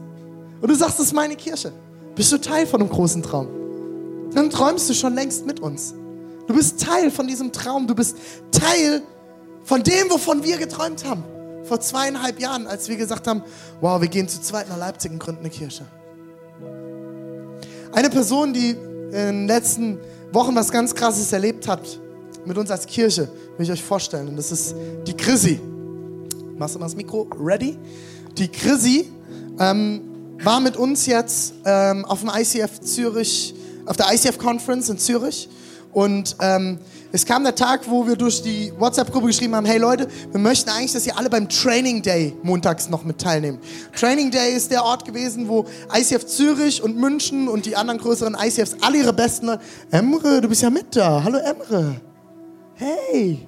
Und 0.61 0.69
du 0.69 0.75
sagst, 0.75 0.99
das 0.99 1.07
ist 1.07 1.13
meine 1.13 1.35
Kirche. 1.35 1.71
Bist 2.15 2.31
du 2.31 2.37
Teil 2.37 2.67
von 2.67 2.81
einem 2.81 2.89
großen 2.89 3.23
Traum. 3.23 3.47
Dann 4.33 4.49
träumst 4.49 4.89
du 4.89 4.93
schon 4.93 5.15
längst 5.15 5.45
mit 5.45 5.59
uns. 5.59 5.93
Du 6.47 6.53
bist 6.53 6.81
Teil 6.81 7.11
von 7.11 7.27
diesem 7.27 7.51
Traum. 7.51 7.87
Du 7.87 7.95
bist 7.95 8.17
Teil 8.51 9.01
von 9.63 9.83
dem, 9.83 10.09
wovon 10.09 10.43
wir 10.43 10.57
geträumt 10.57 11.05
haben. 11.05 11.23
Vor 11.63 11.79
zweieinhalb 11.79 12.39
Jahren, 12.39 12.67
als 12.67 12.89
wir 12.89 12.97
gesagt 12.97 13.27
haben, 13.27 13.43
wow, 13.79 14.01
wir 14.01 14.07
gehen 14.07 14.27
zu 14.27 14.41
zweit 14.41 14.67
nach 14.69 14.77
Leipzig 14.77 15.11
und 15.11 15.19
gründen 15.19 15.41
eine 15.41 15.49
Kirche. 15.49 15.85
Eine 17.93 18.09
Person, 18.09 18.53
die 18.53 18.69
in 18.69 19.11
den 19.11 19.47
letzten 19.47 19.99
Wochen 20.31 20.55
was 20.55 20.71
ganz 20.71 20.95
Krasses 20.95 21.31
erlebt 21.33 21.67
hat, 21.67 21.81
mit 22.45 22.57
uns 22.57 22.71
als 22.71 22.85
Kirche, 22.85 23.29
will 23.57 23.65
ich 23.65 23.71
euch 23.71 23.83
vorstellen. 23.83 24.29
Und 24.29 24.37
das 24.37 24.51
ist 24.51 24.75
die 25.05 25.13
Chrissy. 25.13 25.59
Machst 26.57 26.75
du 26.75 26.79
mal 26.79 26.85
das 26.85 26.95
Mikro 26.95 27.27
ready? 27.39 27.77
Die 28.37 28.47
Chrissy 28.47 29.11
ähm, 29.59 30.01
war 30.43 30.59
mit 30.59 30.77
uns 30.77 31.05
jetzt 31.05 31.53
ähm, 31.65 32.05
auf 32.05 32.21
dem 32.21 32.31
ICF 32.33 32.79
Zürich, 32.79 33.53
auf 33.85 33.97
der 33.97 34.07
ICF 34.13 34.37
Conference 34.37 34.89
in 34.89 34.97
Zürich. 34.97 35.49
Und 35.91 36.37
ähm, 36.39 36.79
es 37.13 37.25
kam 37.25 37.43
der 37.43 37.55
Tag, 37.55 37.89
wo 37.89 38.07
wir 38.07 38.15
durch 38.15 38.41
die 38.41 38.71
WhatsApp-Gruppe 38.77 39.27
geschrieben 39.27 39.53
haben, 39.55 39.65
hey 39.65 39.77
Leute, 39.77 40.07
wir 40.31 40.39
möchten 40.39 40.69
eigentlich, 40.69 40.93
dass 40.93 41.05
ihr 41.05 41.17
alle 41.17 41.29
beim 41.29 41.49
Training 41.49 42.01
Day 42.01 42.33
montags 42.41 42.89
noch 42.89 43.03
mit 43.03 43.19
teilnehmt. 43.19 43.59
Training 43.93 44.31
Day 44.31 44.55
ist 44.55 44.71
der 44.71 44.83
Ort 44.83 45.03
gewesen, 45.03 45.49
wo 45.49 45.65
ICF 45.93 46.25
Zürich 46.25 46.81
und 46.81 46.97
München 46.97 47.49
und 47.49 47.65
die 47.65 47.75
anderen 47.75 47.99
größeren 47.99 48.37
ICFs 48.41 48.77
alle 48.81 48.99
ihre 48.99 49.13
besten... 49.13 49.57
Emre, 49.91 50.39
du 50.39 50.47
bist 50.47 50.61
ja 50.61 50.69
mit 50.69 50.95
da. 50.95 51.21
Hallo 51.21 51.37
Emre. 51.37 51.95
Hey. 52.75 53.45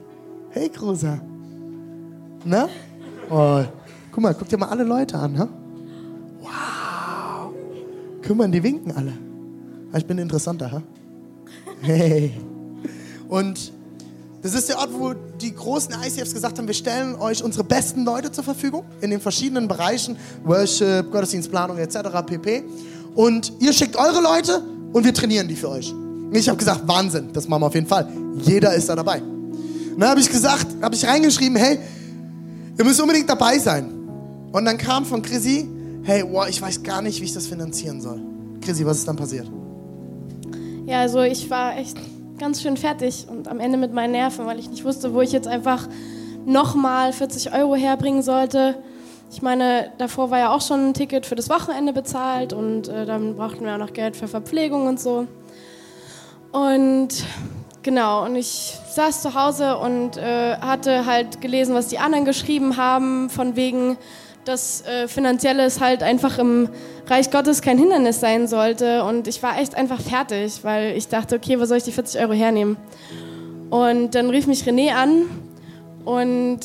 Hey, 0.50 0.70
Großer. 0.70 1.22
Na? 2.44 2.68
Oh, 3.30 3.64
guck 4.12 4.24
mal, 4.24 4.34
guck 4.34 4.50
dir 4.50 4.58
mal 4.58 4.68
alle 4.68 4.84
Leute 4.84 5.18
an, 5.18 5.40
ha? 5.40 5.48
Wow. 6.42 8.36
Mal, 8.36 8.50
die 8.50 8.62
winken 8.62 8.92
alle. 8.92 9.14
Ich 9.96 10.06
bin 10.06 10.18
interessanter, 10.18 10.70
ha? 10.70 10.84
Hey. 11.82 12.34
Und 13.34 13.72
das 14.44 14.54
ist 14.54 14.70
der 14.70 14.78
Ort, 14.78 14.90
wo 14.94 15.14
die 15.42 15.56
großen 15.56 15.92
ICFs 15.92 16.36
gesagt 16.36 16.60
haben, 16.60 16.68
wir 16.68 16.76
stellen 16.76 17.16
euch 17.16 17.44
unsere 17.44 17.64
besten 17.64 18.06
Leute 18.06 18.32
zur 18.32 18.44
Verfügung 18.44 18.84
in 19.02 19.10
den 19.10 19.20
verschiedenen 19.20 19.68
Bereichen, 19.68 20.18
Worship, 20.44 21.12
Gottesdienstplanung 21.12 21.80
etc. 21.80 21.98
pp. 22.28 22.64
Und 23.16 23.52
ihr 23.60 23.74
schickt 23.74 23.96
eure 23.96 24.22
Leute 24.22 24.62
und 24.94 25.04
wir 25.04 25.16
trainieren 25.16 25.48
die 25.48 25.56
für 25.56 25.70
euch. 25.70 25.92
Und 25.92 26.36
ich 26.36 26.48
habe 26.48 26.60
gesagt, 26.60 26.88
Wahnsinn, 26.88 27.34
das 27.34 27.48
machen 27.48 27.64
wir 27.64 27.66
auf 27.66 27.74
jeden 27.74 27.88
Fall. 27.88 28.08
Jeder 28.38 28.76
ist 28.76 28.88
da 28.88 28.96
dabei. 28.96 29.20
Und 29.20 30.00
dann 30.00 30.10
habe 30.10 30.20
ich 30.20 30.30
gesagt, 30.30 30.68
habe 30.80 30.94
ich 30.94 31.04
reingeschrieben, 31.04 31.58
hey, 31.58 31.80
ihr 32.78 32.86
müsst 32.86 33.02
unbedingt 33.02 33.28
dabei 33.28 33.58
sein. 33.58 33.90
Und 34.52 34.64
dann 34.64 34.78
kam 34.78 35.06
von 35.06 35.24
Chrissy, 35.24 35.68
hey, 36.04 36.24
wow, 36.30 36.48
ich 36.48 36.62
weiß 36.62 36.84
gar 36.84 37.02
nicht, 37.02 37.20
wie 37.20 37.26
ich 37.26 37.34
das 37.34 37.48
finanzieren 37.48 38.00
soll. 38.00 38.22
Chrissy, 38.62 38.86
was 38.86 39.00
ist 39.00 39.08
dann 39.08 39.16
passiert? 39.16 39.50
Ja, 40.86 41.00
also 41.00 41.24
ich 41.24 41.50
war 41.50 41.76
echt 41.76 41.98
ganz 42.44 42.62
schön 42.62 42.76
fertig 42.76 43.26
und 43.30 43.48
am 43.48 43.62
Ende 43.62 43.78
mit 43.78 43.94
meinen 43.94 44.12
Nerven, 44.12 44.46
weil 44.46 44.60
ich 44.60 44.70
nicht 44.70 44.84
wusste, 44.84 45.14
wo 45.14 45.22
ich 45.22 45.32
jetzt 45.32 45.48
einfach 45.48 45.88
nochmal 46.46 47.14
40 47.14 47.54
Euro 47.54 47.74
herbringen 47.74 48.22
sollte. 48.22 48.76
Ich 49.32 49.42
meine, 49.42 49.94
davor 49.98 50.30
war 50.30 50.40
ja 50.40 50.54
auch 50.54 50.60
schon 50.60 50.90
ein 50.90 50.94
Ticket 50.94 51.26
für 51.26 51.36
das 51.36 51.50
Wochenende 51.50 51.94
bezahlt 51.94 52.52
und 52.52 52.90
äh, 52.90 53.06
dann 53.06 53.38
brauchten 53.38 53.64
wir 53.64 53.76
auch 53.76 53.78
noch 53.78 53.94
Geld 53.94 54.18
für 54.18 54.28
Verpflegung 54.28 54.88
und 54.88 55.00
so. 55.00 55.26
Und 56.52 57.08
genau, 57.82 58.26
und 58.26 58.36
ich 58.36 58.78
saß 58.90 59.22
zu 59.22 59.36
Hause 59.36 59.78
und 59.78 60.18
äh, 60.18 60.58
hatte 60.58 61.06
halt 61.06 61.40
gelesen, 61.40 61.74
was 61.74 61.88
die 61.88 62.00
anderen 62.00 62.26
geschrieben 62.26 62.76
haben, 62.76 63.30
von 63.30 63.56
wegen, 63.56 63.96
dass 64.46 64.82
äh, 64.86 65.08
finanzielles 65.08 65.80
halt 65.80 66.04
einfach 66.04 66.38
im 66.38 66.70
Reich 67.08 67.32
Gottes 67.32 67.62
kein 67.62 67.78
Hindernis 67.78 68.20
sein 68.20 68.48
sollte. 68.48 69.04
Und 69.04 69.28
ich 69.28 69.42
war 69.44 69.60
echt 69.60 69.76
einfach 69.76 70.02
fertig, 70.02 70.60
weil 70.64 70.96
ich 70.98 71.08
dachte, 71.08 71.36
okay, 71.36 71.60
wo 71.60 71.66
soll 71.66 71.78
ich 71.78 71.84
die 71.84 71.92
40 71.92 72.22
Euro 72.22 72.34
hernehmen? 72.34 72.78
Und 73.70 74.16
dann 74.16 74.30
rief 74.30 74.48
mich 74.48 74.64
René 74.64 74.92
an 74.92 75.26
und 76.06 76.60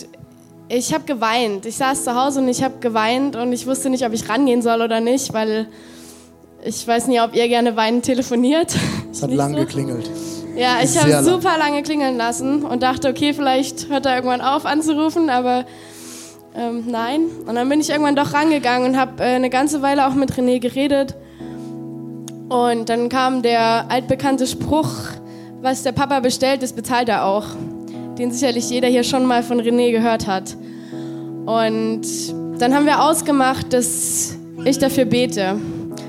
ich 0.69 0.93
habe 0.93 1.05
geweint. 1.05 1.65
Ich 1.65 1.77
saß 1.77 2.05
zu 2.05 2.15
Hause 2.15 2.41
und 2.41 2.49
ich 2.49 2.63
habe 2.63 2.79
geweint 2.81 3.37
und 3.37 3.53
ich 3.53 3.67
wusste 3.67 3.89
nicht, 3.89 4.05
ob 4.05 4.13
ich 4.13 4.29
rangehen 4.29 4.61
soll 4.61 4.83
oder 4.83 5.01
nicht, 5.01 5.33
weil 5.33 5.67
ich 6.63 6.87
weiß 6.87 7.07
nicht, 7.07 7.23
ob 7.23 7.35
ihr 7.35 7.49
gerne 7.49 7.77
weinend 7.77 8.05
telefoniert. 8.05 8.75
Es 9.11 9.23
hat 9.23 9.31
lang 9.31 9.53
so. 9.53 9.61
geklingelt. 9.61 10.11
Ja, 10.57 10.79
ich 10.83 10.99
habe 10.99 11.23
super 11.23 11.57
lange 11.57 11.83
klingeln 11.83 12.17
lassen 12.17 12.65
und 12.65 12.83
dachte, 12.83 13.09
okay, 13.09 13.33
vielleicht 13.33 13.89
hört 13.89 14.07
er 14.07 14.17
irgendwann 14.17 14.41
auf 14.41 14.67
anzurufen, 14.67 15.31
aber 15.31 15.65
ähm, 16.59 16.85
nein. 16.87 17.23
Und 17.47 17.55
dann 17.55 17.69
bin 17.69 17.81
ich 17.81 17.89
irgendwann 17.89 18.17
doch 18.17 18.35
rangegangen 18.35 18.91
und 18.91 18.99
habe 18.99 19.23
äh, 19.23 19.27
eine 19.27 19.49
ganze 19.49 19.81
Weile 19.81 20.07
auch 20.09 20.15
mit 20.15 20.33
René 20.33 20.59
geredet. 20.59 21.15
Und 22.49 22.89
dann 22.89 23.09
kam 23.09 23.43
der 23.43 23.91
altbekannte 23.91 24.47
Spruch, 24.47 24.91
was 25.61 25.83
der 25.83 25.93
Papa 25.93 26.21
bestellt, 26.21 26.63
das 26.63 26.73
bezahlt 26.73 27.09
er 27.09 27.25
auch. 27.25 27.45
Den 28.19 28.33
sicherlich 28.33 28.69
jeder 28.71 28.89
hier 28.89 29.05
schon 29.05 29.25
mal 29.27 29.43
von 29.43 29.61
René 29.61 29.93
gehört 29.93 30.27
hat. 30.27 30.57
Und 31.47 32.03
dann 32.59 32.75
haben 32.75 32.87
wir 32.87 33.03
ausgemacht, 33.03 33.73
dass 33.73 34.37
ich 34.65 34.79
dafür 34.79 35.05
bete. 35.05 35.57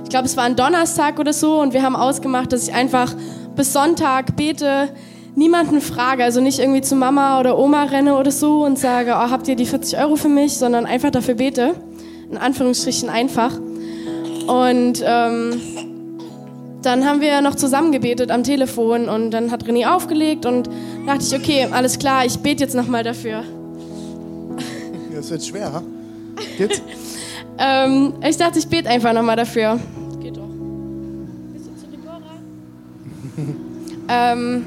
Ich 0.03 0.09
glaube, 0.09 0.25
es 0.25 0.35
war 0.35 0.45
ein 0.45 0.55
Donnerstag 0.55 1.19
oder 1.19 1.33
so 1.33 1.61
und 1.61 1.73
wir 1.73 1.83
haben 1.83 1.95
ausgemacht, 1.95 2.51
dass 2.51 2.67
ich 2.67 2.73
einfach 2.73 3.13
bis 3.55 3.73
Sonntag 3.73 4.35
bete, 4.35 4.89
niemanden 5.39 5.79
frage, 5.79 6.23
also 6.23 6.41
nicht 6.41 6.59
irgendwie 6.59 6.81
zu 6.81 6.95
Mama 6.95 7.39
oder 7.39 7.57
Oma 7.57 7.85
renne 7.85 8.17
oder 8.17 8.29
so 8.29 8.65
und 8.65 8.77
sage, 8.77 9.11
oh, 9.11 9.31
habt 9.31 9.47
ihr 9.47 9.55
die 9.55 9.65
40 9.65 9.97
Euro 9.97 10.17
für 10.17 10.27
mich, 10.27 10.57
sondern 10.57 10.85
einfach 10.85 11.11
dafür 11.11 11.35
bete. 11.35 11.73
In 12.29 12.37
Anführungsstrichen 12.37 13.09
einfach. 13.09 13.57
Und 14.47 15.01
ähm, 15.03 15.61
dann 16.81 17.05
haben 17.05 17.21
wir 17.21 17.41
noch 17.41 17.55
zusammen 17.55 17.91
gebetet 17.91 18.31
am 18.31 18.43
Telefon 18.43 19.09
und 19.09 19.31
dann 19.31 19.49
hat 19.49 19.63
René 19.63 19.87
aufgelegt 19.87 20.45
und 20.45 20.69
dachte 21.07 21.23
ich, 21.23 21.33
okay, 21.33 21.67
alles 21.71 21.97
klar, 21.97 22.25
ich 22.25 22.37
bete 22.39 22.63
jetzt 22.63 22.75
nochmal 22.75 23.03
dafür. 23.03 23.43
Das 25.15 25.31
wird 25.31 25.43
schwer, 25.43 25.73
ha? 25.73 25.83
Geht's? 26.57 26.81
Ähm, 27.61 28.13
ich 28.25 28.37
dachte, 28.37 28.57
ich 28.57 28.69
bete 28.69 28.87
einfach 28.87 29.11
nochmal 29.11 29.35
dafür. 29.35 29.77
Geht 30.21 30.37
doch. 30.37 30.47
Bist 31.51 31.67
du 31.67 31.75
zu 31.75 31.87
Deborah? 31.87 32.37
ähm, 34.07 34.63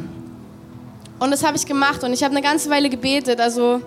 und 1.22 1.30
das 1.30 1.44
habe 1.44 1.56
ich 1.56 1.66
gemacht 1.66 2.02
und 2.02 2.12
ich 2.12 2.24
habe 2.24 2.34
eine 2.34 2.42
ganze 2.44 2.68
Weile 2.68 2.90
gebetet, 2.90 3.40
also 3.40 3.80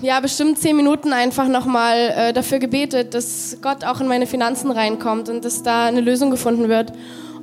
ja, 0.00 0.18
bestimmt 0.18 0.58
zehn 0.58 0.74
Minuten 0.74 1.12
einfach 1.12 1.46
nochmal 1.46 1.96
äh, 1.96 2.32
dafür 2.32 2.58
gebetet, 2.58 3.14
dass 3.14 3.58
Gott 3.62 3.84
auch 3.84 4.00
in 4.00 4.08
meine 4.08 4.26
Finanzen 4.26 4.72
reinkommt 4.72 5.28
und 5.28 5.44
dass 5.44 5.62
da 5.62 5.84
eine 5.86 6.00
Lösung 6.00 6.32
gefunden 6.32 6.68
wird. 6.68 6.92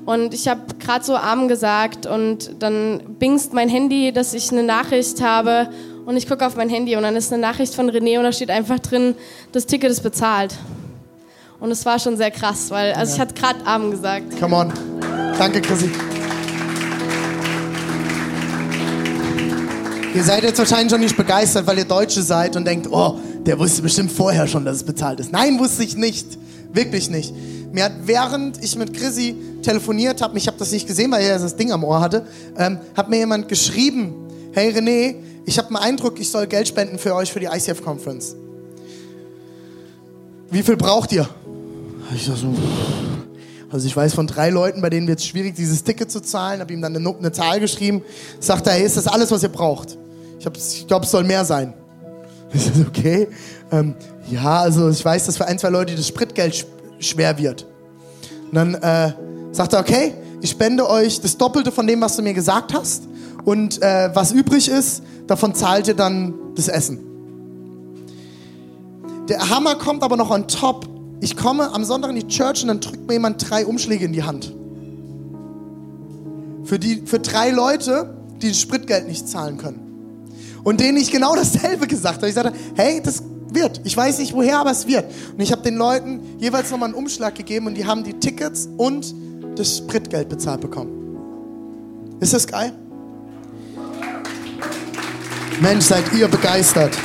Und 0.06 0.34
ich 0.34 0.50
habe 0.50 0.62
gerade 0.78 1.06
so 1.06 1.15
Amen 1.15 1.48
gesagt 1.48 2.06
und 2.06 2.62
dann 2.62 3.15
bingst 3.17 3.54
mein 3.54 3.69
Handy, 3.69 4.12
dass 4.12 4.34
ich 4.34 4.52
eine 4.52 4.63
Nachricht 4.63 5.22
habe 5.22 5.69
und 6.06 6.17
ich 6.17 6.28
gucke 6.28 6.45
auf 6.45 6.58
mein 6.58 6.67
Handy 6.67 6.98
und 6.98 7.04
dann 7.04 7.15
ist 7.15 7.32
eine 7.32 7.41
Nachricht 7.41 7.74
von 7.74 7.89
René 7.89 8.17
und 8.17 8.26
da 8.26 8.34
steht 8.34 8.50
einfach 8.50 8.80
drin, 8.80 9.15
das 9.54 9.67
Ticket 9.67 9.89
ist 9.89 10.02
bezahlt. 10.02 10.54
Und 11.62 11.72
es 11.72 11.86
war 11.86 11.98
schon 11.98 12.17
sehr 12.17 12.32
krass, 12.32 12.72
weil 12.72 12.91
also 12.91 13.12
ja. 13.12 13.15
ich 13.15 13.22
hatte 13.22 13.36
gerade 13.36 13.65
Amen 13.65 13.91
gesagt. 13.91 14.38
Come 14.38 14.56
on. 14.56 14.74
Danke, 15.38 15.62
Chrissy. 15.62 15.89
Ihr 20.15 20.24
seid 20.24 20.43
jetzt 20.43 20.58
wahrscheinlich 20.58 20.91
schon 20.91 21.02
nicht 21.02 21.15
begeistert, 21.15 21.67
weil 21.67 21.78
ihr 21.78 21.86
Deutsche 21.86 22.24
seid 22.24 22.56
und 22.56 22.65
denkt, 22.65 22.88
oh, 22.89 23.19
der 23.45 23.60
wusste 23.60 23.84
bestimmt 23.84 24.12
vorher 24.12 24.48
schon, 24.48 24.65
dass 24.65 24.78
es 24.78 24.84
bezahlt 24.84 25.19
ist. 25.19 25.32
Nein, 25.32 25.60
wusste 25.60 25.84
ich 25.84 25.95
nicht. 25.95 26.26
Wirklich 26.74 27.10
nicht. 27.12 27.34
Mir 27.72 27.86
hat, 27.86 27.91
während 28.06 28.63
ich 28.63 28.76
mit 28.76 28.93
Chrissy 28.95 29.36
telefoniert 29.62 30.22
habe, 30.22 30.38
ich 30.38 30.48
habe 30.48 30.58
das 30.58 30.72
nicht 30.72 30.88
gesehen, 30.88 31.12
weil 31.12 31.24
er 31.24 31.38
das 31.38 31.56
Ding 31.56 31.72
am 31.72 31.84
Ohr 31.84 32.02
hatte, 32.02 32.26
ähm, 32.58 32.80
hat 32.95 33.10
mir 33.10 33.17
jemand 33.17 33.48
geschrieben, 33.48 34.15
hey 34.54 34.72
René, 34.72 35.15
ich 35.45 35.58
habe 35.60 35.67
einen 35.67 35.78
Eindruck, 35.78 36.19
ich 36.19 36.30
soll 36.30 36.48
Geld 36.48 36.67
spenden 36.67 36.98
für 36.98 37.13
euch 37.13 37.32
für 37.32 37.39
die 37.39 37.45
ICF 37.45 37.84
Conference. 37.84 38.36
Wie 40.50 40.63
viel 40.63 40.78
braucht 40.78 41.12
ihr? 41.12 41.30
Ich 42.15 42.26
sag 42.26 42.38
so, 42.38 42.56
also 43.71 43.86
ich 43.86 43.95
weiß 43.95 44.13
von 44.15 44.25
drei 44.25 44.49
Leuten, 44.49 44.82
bei 44.82 44.89
denen 44.89 45.08
wird 45.08 45.19
es 45.19 45.25
schwierig, 45.25 45.55
dieses 45.55 45.84
Ticket 45.84 46.12
zu 46.12 46.21
zahlen. 46.21 46.60
Habe 46.60 46.73
ihm 46.73 46.82
dann 46.82 46.95
eine, 46.95 47.08
eine, 47.08 47.32
Zahl 47.32 47.60
geschrieben. 47.60 48.01
Sagt 48.39 48.65
er, 48.67 48.73
hey, 48.73 48.84
ist 48.84 48.97
das 48.97 49.08
alles, 49.08 49.29
was 49.32 49.43
ihr 49.43 49.49
braucht? 49.49 49.97
Ich, 50.39 50.45
ich 50.45 50.88
glaube, 50.88 51.05
es 51.05 51.12
soll 51.12 51.23
mehr 51.23 51.45
sein. 51.45 51.73
Ich 52.51 52.63
sage, 52.63 52.86
okay. 52.88 53.27
Ähm, 53.71 53.93
ja, 54.32 54.62
also 54.62 54.89
ich 54.89 55.05
weiß, 55.05 55.27
dass 55.27 55.38
für 55.38 55.45
ein, 55.45 55.60
zwei 55.60 55.69
Leute 55.69 55.95
das 55.95 56.08
Spritgeld 56.08 56.65
schwer 56.97 57.38
wird. 57.38 57.67
Und 58.47 58.55
dann 58.55 58.73
äh, 58.73 59.13
sagt 59.51 59.73
er, 59.73 59.82
okay, 59.82 60.15
ich 60.41 60.49
spende 60.49 60.89
euch 60.89 61.21
das 61.21 61.38
Doppelte 61.38 61.71
von 61.71 61.86
dem, 61.86 62.01
was 62.01 62.15
du 62.15 62.23
mir 62.23 62.34
gesagt 62.34 62.73
hast. 62.73 63.03
Und 63.45 63.84
äh, 63.84 64.10
was 64.15 64.32
übrig 64.32 64.67
ist, 64.67 65.03
davon 65.27 65.53
zahlt 65.53 65.88
ihr 65.88 65.93
dann 65.93 66.34
das 66.55 66.69
Essen. 66.69 66.99
Der 69.27 69.47
Hammer 69.47 69.75
kommt 69.75 70.01
aber 70.01 70.17
noch 70.17 70.32
on 70.32 70.47
top 70.47 70.88
ich 71.21 71.36
komme 71.36 71.73
am 71.73 71.84
Sonntag 71.84 72.12
in 72.12 72.15
die 72.15 72.27
Church 72.27 72.62
und 72.62 72.69
dann 72.69 72.79
drückt 72.79 73.08
mir 73.08 73.13
jemand 73.13 73.49
drei 73.49 73.65
Umschläge 73.65 74.05
in 74.05 74.13
die 74.13 74.23
Hand. 74.23 74.55
Für, 76.63 76.79
die, 76.79 77.03
für 77.05 77.19
drei 77.19 77.49
Leute, 77.51 78.15
die 78.41 78.49
das 78.49 78.60
Spritgeld 78.60 79.08
nicht 79.08 79.27
zahlen 79.27 79.58
können. 79.58 80.34
Und 80.63 80.79
denen 80.79 80.97
ich 80.97 81.12
genau 81.12 81.36
dasselbe 81.36 81.88
gesagt 81.88 82.17
habe. 82.17 82.29
Ich 82.29 82.36
sagte, 82.36 82.53
hey, 82.75 83.01
das 83.03 83.23
wird. 83.51 83.82
Ich 83.84 83.95
weiß 83.95 84.19
nicht 84.19 84.34
woher, 84.34 84.60
aber 84.60 84.71
es 84.71 84.88
wird. 84.88 85.05
Und 85.34 85.41
ich 85.41 85.51
habe 85.51 85.62
den 85.62 85.75
Leuten 85.75 86.21
jeweils 86.38 86.69
nochmal 86.71 86.89
einen 86.89 86.97
Umschlag 86.97 87.36
gegeben 87.36 87.67
und 87.67 87.75
die 87.75 87.86
haben 87.86 88.03
die 88.03 88.13
Tickets 88.13 88.69
und 88.77 89.13
das 89.55 89.77
Spritgeld 89.77 90.29
bezahlt 90.29 90.62
bekommen. 90.62 91.17
Ist 92.19 92.34
das 92.34 92.45
geil? 92.45 92.73
Mensch, 95.62 95.86
seid 95.86 96.03
ihr 96.13 96.27
begeistert. 96.27 96.97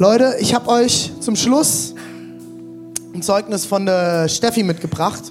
Leute, 0.00 0.36
ich 0.40 0.54
habe 0.54 0.66
euch 0.70 1.12
zum 1.20 1.36
Schluss 1.36 1.94
ein 3.12 3.20
Zeugnis 3.20 3.66
von 3.66 3.84
der 3.84 4.30
Steffi 4.30 4.62
mitgebracht. 4.62 5.24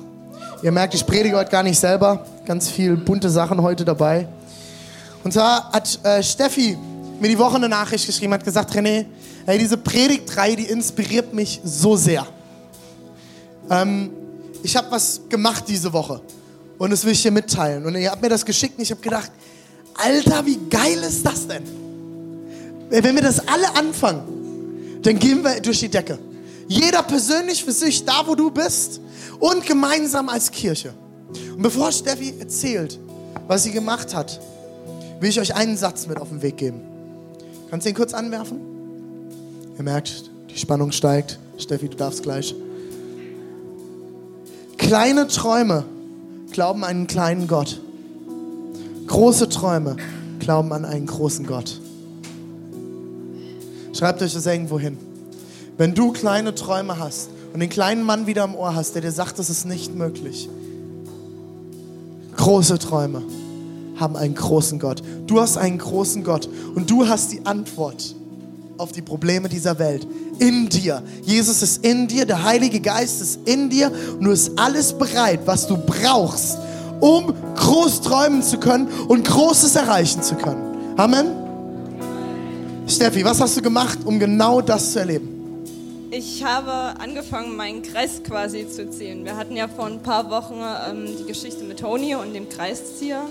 Ihr 0.62 0.72
merkt, 0.72 0.94
ich 0.94 1.08
predige 1.08 1.38
heute 1.38 1.50
gar 1.50 1.64
nicht 1.64 1.80
selber. 1.80 2.24
Ganz 2.46 2.70
viel 2.70 2.96
bunte 2.96 3.32
Sachen 3.32 3.64
heute 3.64 3.84
dabei. 3.84 4.28
Und 5.24 5.34
zwar 5.34 5.72
hat 5.72 6.00
äh, 6.06 6.22
Steffi 6.22 6.78
mir 7.20 7.30
die 7.30 7.40
Woche 7.40 7.56
eine 7.56 7.68
Nachricht 7.68 8.06
geschrieben, 8.06 8.32
hat 8.32 8.46
gesagt, 8.46 8.72
René, 8.76 9.08
hey, 9.48 9.58
diese 9.58 9.76
Predigtreihe, 9.76 10.56
die 10.56 10.66
inspiriert 10.66 11.34
mich 11.34 11.62
so 11.64 11.96
sehr. 11.96 12.28
Ähm, 13.72 14.12
ich 14.62 14.78
habe 14.78 14.92
was 14.92 15.22
gemacht 15.30 15.64
diese 15.68 15.92
Woche 15.92 16.22
und 16.78 16.92
das 16.92 17.04
will 17.06 17.14
ich 17.14 17.24
dir 17.24 17.32
mitteilen. 17.32 17.88
Und 17.88 17.96
ihr 17.96 18.12
habt 18.12 18.22
mir 18.22 18.30
das 18.30 18.46
geschickt 18.46 18.78
und 18.78 18.84
ich 18.84 18.92
habe 18.92 19.02
gedacht, 19.02 19.32
Alter, 19.96 20.46
wie 20.46 20.60
geil 20.70 21.00
ist 21.00 21.26
das 21.26 21.48
denn? 21.48 21.64
Wenn 22.92 23.16
wir 23.16 23.24
das 23.24 23.40
alle 23.48 23.76
anfangen, 23.76 24.39
dann 25.04 25.20
gehen 25.20 25.44
wir 25.44 25.62
durch 25.62 25.80
die 25.80 25.90
Decke. 25.90 26.20
Jeder 26.68 27.04
persönlich 27.04 27.64
für 27.64 27.72
sich, 27.72 28.06
da 28.06 28.28
wo 28.28 28.36
du 28.36 28.52
bist 28.52 29.02
und 29.40 29.66
gemeinsam 29.66 30.30
als 30.30 30.52
Kirche. 30.52 30.94
Und 31.56 31.62
bevor 31.62 31.92
Steffi 31.92 32.36
erzählt, 32.40 33.00
was 33.48 33.64
sie 33.64 33.72
gemacht 33.72 34.14
hat, 34.14 34.40
will 35.20 35.30
ich 35.30 35.40
euch 35.40 35.56
einen 35.56 35.78
Satz 35.78 36.08
mit 36.08 36.18
auf 36.18 36.30
den 36.30 36.42
Weg 36.42 36.58
geben. 36.58 36.82
Kannst 37.70 37.86
du 37.86 37.90
ihn 37.90 37.96
kurz 37.96 38.14
anwerfen? 38.14 38.60
Ihr 39.78 39.84
merkt, 39.84 40.30
die 40.50 40.58
Spannung 40.58 40.92
steigt. 40.92 41.40
Steffi, 41.58 41.90
du 41.90 41.98
darfst 41.98 42.24
gleich. 42.24 42.56
Kleine 44.78 45.28
Träume 45.28 45.86
glauben 46.52 46.84
an 46.84 46.90
einen 46.90 47.08
kleinen 47.08 47.48
Gott. 47.48 47.80
Große 49.08 49.50
Träume 49.50 49.98
glauben 50.40 50.72
an 50.72 50.86
einen 50.86 51.06
großen 51.06 51.46
Gott. 51.46 51.80
Schreibt 54.00 54.22
euch 54.22 54.34
das 54.34 54.46
irgendwo 54.46 54.80
hin. 54.80 54.98
Wenn 55.78 55.94
du 55.94 56.14
kleine 56.14 56.56
Träume 56.56 57.00
hast 57.00 57.32
und 57.52 57.60
den 57.60 57.68
kleinen 57.68 58.02
Mann 58.02 58.28
wieder 58.28 58.44
am 58.44 58.56
Ohr 58.56 58.74
hast, 58.74 58.96
der 58.96 59.02
dir 59.02 59.12
sagt, 59.12 59.38
das 59.40 59.50
ist 59.50 59.66
nicht 59.66 59.94
möglich. 59.94 60.48
Große 62.38 62.80
Träume 62.80 63.22
haben 63.98 64.16
einen 64.16 64.36
großen 64.36 64.80
Gott. 64.80 65.04
Du 65.28 65.42
hast 65.42 65.58
einen 65.58 65.80
großen 65.80 66.24
Gott 66.24 66.48
und 66.76 66.90
du 66.90 67.10
hast 67.10 67.34
die 67.34 67.46
Antwort 67.46 68.16
auf 68.78 68.94
die 68.94 69.02
Probleme 69.02 69.50
dieser 69.50 69.78
Welt 69.80 70.08
in 70.40 70.70
dir. 70.70 71.04
Jesus 71.24 71.62
ist 71.62 71.84
in 71.84 72.08
dir, 72.08 72.26
der 72.26 72.46
Heilige 72.46 72.80
Geist 72.80 73.22
ist 73.22 73.42
in 73.44 73.70
dir 73.70 73.92
und 74.14 74.24
du 74.24 74.32
hast 74.32 74.58
alles 74.58 74.94
bereit, 74.94 75.42
was 75.44 75.68
du 75.68 75.76
brauchst, 75.76 76.58
um 77.02 77.34
groß 77.58 78.00
träumen 78.00 78.44
zu 78.44 78.60
können 78.60 78.88
und 79.10 79.28
Großes 79.28 79.76
erreichen 79.76 80.24
zu 80.24 80.36
können. 80.36 80.96
Amen. 80.96 81.49
Steffi, 82.90 83.24
was 83.24 83.40
hast 83.40 83.56
du 83.56 83.62
gemacht, 83.62 84.00
um 84.04 84.18
genau 84.18 84.62
das 84.62 84.94
zu 84.94 85.00
erleben? 85.00 85.64
Ich 86.10 86.44
habe 86.44 87.00
angefangen, 87.00 87.56
meinen 87.56 87.84
Kreis 87.84 88.24
quasi 88.24 88.68
zu 88.68 88.90
ziehen. 88.90 89.26
Wir 89.26 89.38
hatten 89.38 89.56
ja 89.56 89.68
vor 89.68 89.86
ein 89.86 90.02
paar 90.02 90.32
Wochen 90.32 90.56
ähm, 90.90 91.06
die 91.20 91.26
Geschichte 91.26 91.64
mit 91.64 91.80
Toni 91.80 92.16
und 92.16 92.34
dem 92.34 92.50
Kreiszieher. 92.50 93.22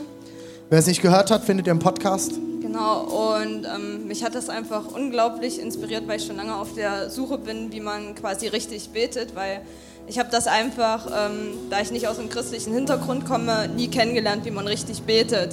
Wer 0.71 0.79
es 0.79 0.87
nicht 0.87 1.03
gehört 1.03 1.33
hat, 1.33 1.45
findet 1.45 1.67
ihr 1.67 1.73
im 1.73 1.81
Podcast. 1.81 2.35
Genau, 2.63 3.33
und 3.35 3.65
ähm, 3.65 4.07
mich 4.07 4.23
hat 4.23 4.37
das 4.37 4.49
einfach 4.49 4.93
unglaublich 4.95 5.61
inspiriert, 5.61 6.07
weil 6.07 6.21
ich 6.21 6.27
schon 6.27 6.37
lange 6.37 6.55
auf 6.55 6.75
der 6.75 7.11
Suche 7.11 7.39
bin, 7.39 7.73
wie 7.73 7.81
man 7.81 8.15
quasi 8.15 8.47
richtig 8.47 8.91
betet, 8.91 9.35
weil 9.35 9.63
ich 10.07 10.21
habe 10.21 10.29
das 10.31 10.47
einfach, 10.47 11.07
ähm, 11.07 11.49
da 11.69 11.81
ich 11.81 11.91
nicht 11.91 12.07
aus 12.07 12.21
einem 12.21 12.29
christlichen 12.29 12.73
Hintergrund 12.73 13.27
komme, 13.27 13.69
nie 13.75 13.89
kennengelernt, 13.89 14.45
wie 14.45 14.53
man 14.53 14.69
richtig 14.69 15.03
betet. 15.03 15.53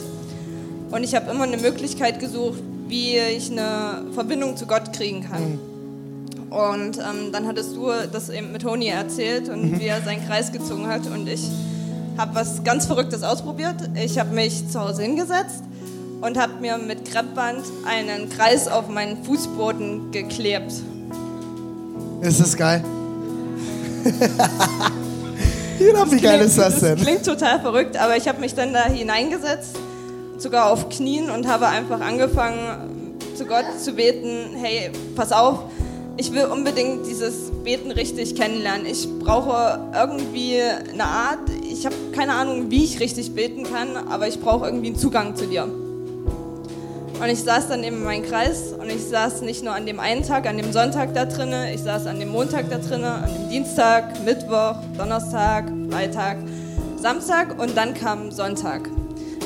Und 0.92 1.04
ich 1.04 1.16
habe 1.16 1.32
immer 1.32 1.46
eine 1.46 1.58
Möglichkeit 1.58 2.20
gesucht, 2.20 2.60
wie 2.88 3.18
ich 3.18 3.52
eine 3.52 4.04
Verbindung 4.14 4.58
zu 4.58 4.66
Gott 4.66 4.94
kriegen 4.94 5.28
kann. 5.30 5.52
Mhm. 5.54 5.60
Und 6.52 6.98
ähm, 6.98 7.32
dann 7.32 7.48
hattest 7.48 7.76
du 7.76 7.90
das 8.12 8.30
eben 8.30 8.52
mit 8.52 8.62
Toni 8.62 8.88
erzählt 8.88 9.50
und 9.50 9.72
mhm. 9.72 9.80
wie 9.80 9.88
er 9.88 10.02
seinen 10.02 10.26
Kreis 10.26 10.52
gezogen 10.52 10.88
hat. 10.88 11.06
Und 11.08 11.28
ich 11.28 11.50
habe 12.18 12.36
was 12.36 12.64
ganz 12.64 12.86
Verrücktes 12.86 13.24
ausprobiert. 13.24 13.76
Ich 13.96 14.18
habe 14.20 14.34
mich 14.34 14.70
zu 14.70 14.80
Hause 14.80 15.02
hingesetzt 15.02 15.64
und 16.22 16.38
habe 16.38 16.54
mir 16.62 16.78
mit 16.78 17.10
Kreppband 17.10 17.64
einen 17.86 18.30
Kreis 18.30 18.68
auf 18.68 18.88
meinen 18.88 19.24
Fußboden 19.24 20.12
geklebt. 20.12 20.72
Ist 22.22 22.40
das 22.40 22.56
geil? 22.56 22.84
wie 25.78 26.22
geil 26.22 26.42
ist 26.42 26.58
das 26.58 26.80
denn? 26.80 26.96
Das 26.96 27.06
klingt 27.06 27.26
total 27.26 27.60
verrückt, 27.60 27.98
aber 27.98 28.16
ich 28.16 28.28
habe 28.28 28.40
mich 28.40 28.54
dann 28.54 28.72
da 28.72 28.86
hineingesetzt 28.86 29.76
sogar 30.46 30.72
auf 30.72 30.90
Knien 30.90 31.32
und 31.32 31.48
habe 31.48 31.68
einfach 31.68 32.00
angefangen, 32.02 33.18
zu 33.36 33.46
Gott 33.46 33.66
zu 33.80 33.94
beten, 33.94 34.56
hey, 34.56 34.92
pass 35.16 35.32
auf, 35.32 35.64
ich 36.18 36.32
will 36.34 36.46
unbedingt 36.46 37.08
dieses 37.08 37.50
Beten 37.64 37.90
richtig 37.90 38.36
kennenlernen. 38.36 38.86
Ich 38.86 39.10
brauche 39.20 39.80
irgendwie 39.92 40.62
eine 40.62 41.04
Art, 41.04 41.40
ich 41.68 41.84
habe 41.88 41.96
keine 42.16 42.34
Ahnung, 42.34 42.70
wie 42.70 42.84
ich 42.84 43.00
richtig 43.00 43.34
beten 43.34 43.64
kann, 43.64 43.98
aber 44.08 44.28
ich 44.28 44.40
brauche 44.40 44.68
irgendwie 44.68 44.88
einen 44.88 44.98
Zugang 44.98 45.36
zu 45.36 45.48
dir. 45.48 45.64
Und 45.64 47.28
ich 47.28 47.42
saß 47.42 47.70
dann 47.70 47.84
eben 47.84 47.98
in 47.98 48.04
meinem 48.04 48.24
Kreis 48.24 48.72
und 48.80 48.88
ich 48.92 49.04
saß 49.04 49.42
nicht 49.42 49.64
nur 49.64 49.74
an 49.74 49.88
dem 49.88 50.00
einen 50.00 50.22
Tag, 50.22 50.46
an 50.48 50.58
dem 50.58 50.72
Sonntag 50.72 51.16
da 51.16 51.26
drinnen, 51.26 51.74
ich 51.74 51.82
saß 51.82 52.06
an 52.06 52.20
dem 52.20 52.30
Montag 52.30 52.70
da 52.70 52.78
drinnen, 52.78 53.06
an 53.06 53.34
dem 53.34 53.50
Dienstag, 53.50 54.24
Mittwoch, 54.24 54.76
Donnerstag, 54.96 55.66
Freitag, 55.90 56.38
Samstag 56.98 57.60
und 57.60 57.76
dann 57.76 57.96
kam 57.96 58.30
Sonntag. 58.30 58.88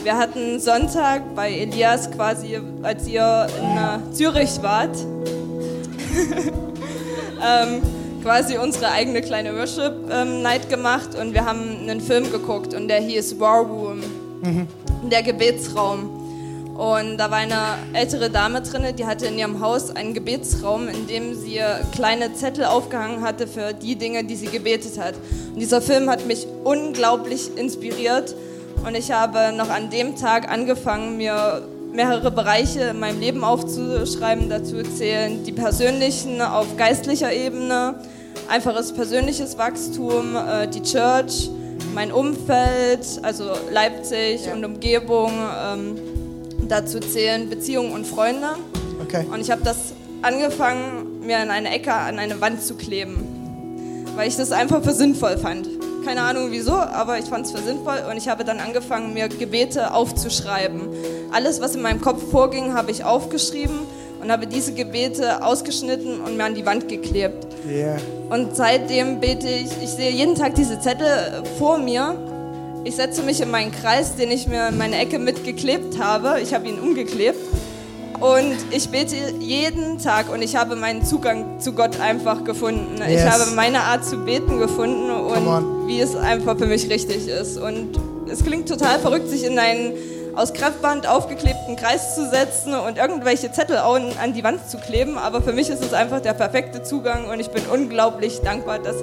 Wir 0.03 0.17
hatten 0.17 0.59
Sonntag 0.59 1.35
bei 1.35 1.51
Elias 1.51 2.09
quasi, 2.09 2.57
als 2.83 3.05
ihr 3.05 3.47
in 3.59 3.77
äh, 3.77 4.13
Zürich 4.13 4.62
wart, 4.62 4.95
ähm, 7.45 7.81
quasi 8.23 8.57
unsere 8.57 8.91
eigene 8.91 9.21
kleine 9.21 9.53
Worship-Night 9.57 10.63
ähm, 10.63 10.69
gemacht 10.69 11.09
und 11.19 11.33
wir 11.33 11.43
haben 11.43 11.79
einen 11.81 11.99
Film 11.99 12.31
geguckt 12.31 12.73
und 12.73 12.88
der 12.88 13.01
hieß 13.01 13.39
War 13.41 13.59
Room, 13.59 14.01
mhm. 14.41 14.67
der 15.09 15.21
Gebetsraum. 15.21 16.15
Und 16.77 17.17
da 17.17 17.29
war 17.29 17.39
eine 17.39 17.77
ältere 17.91 18.29
Dame 18.29 18.62
drin, 18.62 18.95
die 18.97 19.05
hatte 19.05 19.25
in 19.25 19.38
ihrem 19.38 19.59
Haus 19.59 19.93
einen 19.93 20.13
Gebetsraum, 20.13 20.88
in 20.88 21.07
dem 21.07 21.35
sie 21.35 21.59
kleine 21.91 22.33
Zettel 22.35 22.63
aufgehangen 22.63 23.21
hatte 23.21 23.47
für 23.47 23.73
die 23.73 23.97
Dinge, 23.97 24.23
die 24.23 24.38
sie 24.38 24.47
gebetet 24.47 24.97
hat. 24.97 25.15
Und 25.53 25.59
dieser 25.59 25.81
Film 25.81 26.09
hat 26.09 26.25
mich 26.25 26.47
unglaublich 26.63 27.57
inspiriert 27.57 28.33
und 28.85 28.95
ich 28.95 29.11
habe 29.11 29.53
noch 29.55 29.69
an 29.69 29.89
dem 29.89 30.15
Tag 30.15 30.49
angefangen, 30.49 31.17
mir 31.17 31.61
mehrere 31.93 32.31
Bereiche 32.31 32.81
in 32.81 32.99
meinem 32.99 33.19
Leben 33.19 33.43
aufzuschreiben. 33.43 34.49
Dazu 34.49 34.81
zählen 34.83 35.43
die 35.43 35.51
persönlichen 35.51 36.41
auf 36.41 36.77
geistlicher 36.77 37.33
Ebene, 37.33 37.95
einfaches 38.47 38.93
persönliches 38.93 39.57
Wachstum, 39.57 40.35
äh, 40.35 40.67
die 40.67 40.81
Church, 40.81 41.49
mein 41.93 42.11
Umfeld, 42.11 43.05
also 43.21 43.51
Leipzig 43.71 44.45
ja. 44.45 44.53
und 44.53 44.63
Umgebung. 44.63 45.31
Ähm, 45.63 45.95
dazu 46.67 46.99
zählen 46.99 47.49
Beziehungen 47.49 47.91
und 47.91 48.05
Freunde. 48.05 48.49
Okay. 49.01 49.25
Und 49.31 49.41
ich 49.41 49.49
habe 49.49 49.61
das 49.63 49.93
angefangen, 50.21 51.25
mir 51.25 51.39
an 51.39 51.49
eine 51.49 51.69
Ecke, 51.71 51.93
an 51.93 52.19
eine 52.19 52.39
Wand 52.41 52.61
zu 52.63 52.75
kleben, 52.75 54.05
weil 54.15 54.27
ich 54.27 54.37
das 54.37 54.51
einfach 54.51 54.83
für 54.83 54.93
sinnvoll 54.93 55.37
fand. 55.37 55.78
Keine 56.05 56.21
Ahnung 56.21 56.47
wieso, 56.51 56.73
aber 56.73 57.19
ich 57.19 57.25
fand 57.25 57.45
es 57.45 57.51
für 57.51 57.59
sinnvoll 57.59 58.03
und 58.09 58.17
ich 58.17 58.27
habe 58.27 58.43
dann 58.43 58.59
angefangen, 58.59 59.13
mir 59.13 59.27
Gebete 59.27 59.93
aufzuschreiben. 59.93 60.89
Alles, 61.31 61.62
was 61.62 61.75
in 61.75 61.81
meinem 61.81 62.01
Kopf 62.01 62.29
vorging, 62.31 62.73
habe 62.73 62.91
ich 62.91 63.03
aufgeschrieben 63.03 63.79
und 64.21 64.31
habe 64.31 64.47
diese 64.47 64.73
Gebete 64.73 65.43
ausgeschnitten 65.43 66.21
und 66.21 66.38
mir 66.38 66.45
an 66.45 66.55
die 66.55 66.65
Wand 66.65 66.88
geklebt. 66.88 67.47
Yeah. 67.67 67.97
Und 68.29 68.55
seitdem 68.55 69.19
bete 69.19 69.47
ich, 69.47 69.69
ich 69.81 69.89
sehe 69.89 70.12
jeden 70.12 70.35
Tag 70.35 70.55
diese 70.55 70.79
Zettel 70.79 71.43
vor 71.57 71.77
mir. 71.77 72.15
Ich 72.85 72.95
setze 72.95 73.23
mich 73.23 73.41
in 73.41 73.51
meinen 73.51 73.71
Kreis, 73.71 74.15
den 74.15 74.31
ich 74.31 74.47
mir 74.47 74.69
in 74.69 74.77
meine 74.77 74.97
Ecke 74.97 75.19
mitgeklebt 75.19 75.99
habe. 75.99 76.39
Ich 76.41 76.53
habe 76.53 76.67
ihn 76.67 76.79
umgeklebt 76.79 77.48
und 78.19 78.58
ich 78.71 78.89
bete 78.89 79.15
jeden 79.39 79.99
Tag 79.99 80.32
und 80.32 80.41
ich 80.41 80.55
habe 80.55 80.75
meinen 80.75 81.05
Zugang 81.05 81.60
zu 81.60 81.73
Gott 81.73 81.99
einfach 81.99 82.43
gefunden. 82.43 82.97
Yes. 82.97 83.23
Ich 83.23 83.29
habe 83.29 83.51
meine 83.55 83.82
Art 83.82 84.05
zu 84.05 84.17
beten 84.17 84.60
gefunden 84.60 85.10
und 85.10 85.88
wie 85.88 85.99
es 86.01 86.15
einfach 86.15 86.58
für 86.58 86.65
mich 86.65 86.89
richtig 86.89 87.27
ist. 87.27 87.58
Und 87.58 87.99
es 88.29 88.43
klingt 88.43 88.67
total 88.67 88.99
verrückt, 88.99 89.29
sich 89.29 89.43
in 89.43 89.58
einen 89.58 89.93
aus 90.36 90.53
Kraftband 90.53 91.08
aufgeklebten 91.08 91.75
Kreis 91.75 92.15
zu 92.15 92.29
setzen 92.29 92.73
und 92.73 92.97
irgendwelche 92.97 93.51
Zettel 93.51 93.77
an 93.77 94.34
die 94.34 94.43
Wand 94.43 94.69
zu 94.69 94.77
kleben. 94.77 95.17
Aber 95.17 95.41
für 95.41 95.53
mich 95.53 95.69
ist 95.69 95.84
es 95.84 95.93
einfach 95.93 96.21
der 96.21 96.34
perfekte 96.34 96.84
Zugang 96.84 97.29
und 97.29 97.39
ich 97.39 97.49
bin 97.49 97.63
unglaublich 97.71 98.41
dankbar, 98.41 98.79
dass 98.79 98.97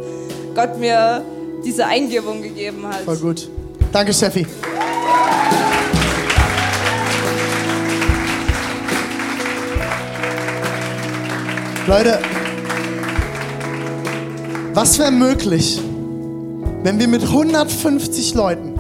Gott 0.55 0.79
mir 0.79 1.23
diese 1.65 1.87
Eingebung 1.87 2.43
gegeben 2.43 2.87
hat. 2.87 3.01
Voll 3.01 3.19
gut. 3.19 3.49
Danke, 3.93 4.13
Steffi. 4.13 4.47
Leute, 11.89 12.19
was 14.75 14.99
wäre 14.99 15.13
möglich, 15.13 15.81
wenn 16.83 16.99
wir 16.99 17.07
mit 17.07 17.23
150 17.23 18.35
Leuten, 18.35 18.75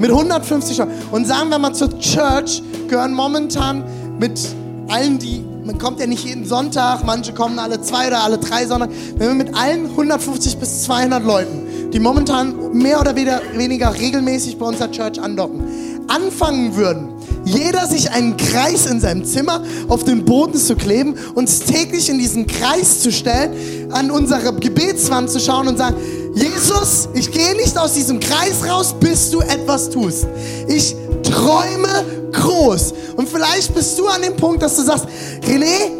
mit 0.00 0.10
150 0.10 0.78
Leuten, 0.78 0.92
und 1.12 1.24
sagen 1.24 1.50
wir 1.50 1.58
mal 1.60 1.72
zur 1.72 1.96
Church, 2.00 2.64
gehören 2.88 3.14
momentan 3.14 3.84
mit 4.18 4.40
allen, 4.88 5.20
die, 5.20 5.44
man 5.64 5.78
kommt 5.78 6.00
ja 6.00 6.08
nicht 6.08 6.24
jeden 6.24 6.44
Sonntag, 6.44 7.04
manche 7.06 7.32
kommen 7.32 7.60
alle 7.60 7.80
zwei 7.80 8.08
oder 8.08 8.24
alle 8.24 8.38
drei 8.38 8.66
Sonntage, 8.66 8.92
wenn 9.16 9.28
wir 9.28 9.44
mit 9.44 9.54
allen 9.56 9.86
150 9.86 10.56
bis 10.58 10.82
200 10.82 11.24
Leuten, 11.24 11.90
die 11.92 12.00
momentan 12.00 12.72
mehr 12.72 13.00
oder 13.00 13.14
weniger 13.14 13.94
regelmäßig 13.94 14.58
bei 14.58 14.66
unserer 14.66 14.90
Church 14.90 15.20
andocken, 15.20 15.62
anfangen 16.08 16.74
würden, 16.74 17.13
jeder 17.44 17.86
sich 17.86 18.10
einen 18.10 18.36
Kreis 18.36 18.86
in 18.86 19.00
seinem 19.00 19.24
Zimmer 19.24 19.62
auf 19.88 20.04
den 20.04 20.24
Boden 20.24 20.58
zu 20.58 20.76
kleben, 20.76 21.14
uns 21.34 21.60
täglich 21.60 22.08
in 22.08 22.18
diesen 22.18 22.46
Kreis 22.46 23.00
zu 23.00 23.12
stellen, 23.12 23.92
an 23.92 24.10
unsere 24.10 24.54
Gebetswand 24.54 25.30
zu 25.30 25.40
schauen 25.40 25.68
und 25.68 25.78
sagen, 25.78 25.96
Jesus, 26.34 27.08
ich 27.14 27.30
gehe 27.30 27.54
nicht 27.54 27.78
aus 27.78 27.92
diesem 27.92 28.18
Kreis 28.18 28.66
raus, 28.68 28.94
bis 28.98 29.30
du 29.30 29.40
etwas 29.40 29.90
tust. 29.90 30.26
Ich 30.66 30.96
träume 31.22 32.32
groß. 32.32 32.94
Und 33.16 33.28
vielleicht 33.28 33.74
bist 33.74 33.98
du 33.98 34.08
an 34.08 34.22
dem 34.22 34.36
Punkt, 34.36 34.62
dass 34.62 34.76
du 34.76 34.82
sagst, 34.82 35.06
René, 35.46 35.90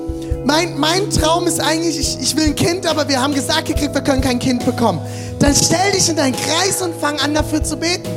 mein, 0.44 0.78
mein 0.78 1.08
Traum 1.10 1.46
ist 1.46 1.60
eigentlich, 1.60 1.98
ich, 1.98 2.18
ich 2.20 2.36
will 2.36 2.44
ein 2.44 2.56
Kind, 2.56 2.86
aber 2.86 3.08
wir 3.08 3.20
haben 3.20 3.32
gesagt 3.32 3.66
gekriegt, 3.66 3.94
wir 3.94 4.02
können 4.02 4.20
kein 4.20 4.38
Kind 4.38 4.64
bekommen. 4.64 5.00
Dann 5.38 5.54
stell 5.54 5.92
dich 5.92 6.08
in 6.08 6.16
deinen 6.16 6.34
Kreis 6.34 6.82
und 6.82 6.94
fang 7.00 7.18
an 7.20 7.34
dafür 7.34 7.62
zu 7.62 7.76
beten. 7.76 8.08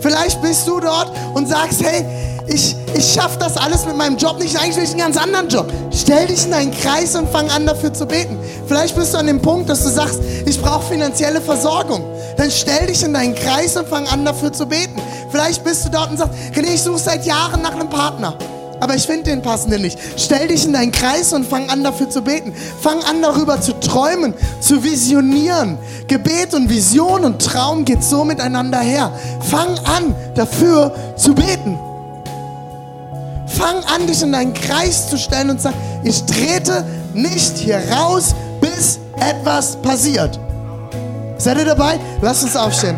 Vielleicht 0.00 0.42
bist 0.42 0.66
du 0.66 0.78
dort 0.80 1.12
und 1.34 1.48
sagst, 1.48 1.82
hey, 1.82 2.04
ich, 2.46 2.76
ich 2.94 3.12
schaffe 3.12 3.38
das 3.38 3.56
alles 3.56 3.86
mit 3.86 3.96
meinem 3.96 4.16
Job 4.16 4.38
nicht, 4.38 4.56
eigentlich 4.56 4.76
will 4.76 4.84
ich 4.84 4.90
einen 4.90 4.98
ganz 5.00 5.16
anderen 5.16 5.48
Job. 5.48 5.72
Stell 5.92 6.26
dich 6.26 6.44
in 6.46 6.52
einen 6.52 6.70
Kreis 6.72 7.14
und 7.14 7.28
fang 7.28 7.50
an 7.50 7.66
dafür 7.66 7.92
zu 7.92 8.06
beten. 8.06 8.38
Vielleicht 8.66 8.96
bist 8.96 9.14
du 9.14 9.18
an 9.18 9.26
dem 9.26 9.40
Punkt, 9.40 9.68
dass 9.68 9.82
du 9.82 9.90
sagst, 9.90 10.20
ich 10.46 10.60
brauche 10.60 10.84
finanzielle 10.92 11.40
Versorgung. 11.40 12.04
Dann 12.36 12.50
stell 12.50 12.86
dich 12.86 13.02
in 13.02 13.14
deinen 13.14 13.34
Kreis 13.34 13.76
und 13.76 13.88
fang 13.88 14.06
an 14.08 14.24
dafür 14.24 14.52
zu 14.52 14.66
beten. 14.66 15.00
Vielleicht 15.30 15.64
bist 15.64 15.84
du 15.84 15.90
dort 15.90 16.10
und 16.10 16.18
sagst, 16.18 16.34
René, 16.54 16.74
ich 16.74 16.82
suche 16.82 16.98
seit 16.98 17.24
Jahren 17.24 17.62
nach 17.62 17.72
einem 17.72 17.88
Partner 17.88 18.36
aber 18.82 18.96
ich 18.96 19.06
finde 19.06 19.30
den 19.30 19.42
passenden 19.42 19.82
nicht. 19.82 19.96
Stell 20.16 20.48
dich 20.48 20.64
in 20.64 20.72
deinen 20.72 20.90
Kreis 20.90 21.32
und 21.32 21.46
fang 21.46 21.70
an 21.70 21.84
dafür 21.84 22.10
zu 22.10 22.20
beten. 22.20 22.52
Fang 22.80 23.00
an 23.04 23.22
darüber 23.22 23.60
zu 23.60 23.78
träumen, 23.78 24.34
zu 24.60 24.82
visionieren. 24.82 25.78
Gebet 26.08 26.52
und 26.52 26.68
Vision 26.68 27.24
und 27.24 27.40
Traum 27.40 27.84
geht 27.84 28.02
so 28.02 28.24
miteinander 28.24 28.80
her. 28.80 29.12
Fang 29.48 29.78
an 29.84 30.16
dafür 30.34 30.92
zu 31.16 31.32
beten. 31.32 31.78
Fang 33.56 33.84
an, 33.84 34.06
dich 34.06 34.22
in 34.22 34.32
deinen 34.32 34.54
Kreis 34.54 35.08
zu 35.08 35.18
stellen 35.18 35.50
und 35.50 35.60
sagen, 35.60 35.76
ich 36.04 36.22
trete 36.24 36.84
nicht 37.14 37.58
hier 37.58 37.80
raus, 37.90 38.34
bis 38.60 38.98
etwas 39.16 39.76
passiert. 39.82 40.38
Seid 41.38 41.58
ihr 41.58 41.64
dabei? 41.64 41.98
Lasst 42.20 42.44
uns 42.44 42.56
aufstehen. 42.56 42.96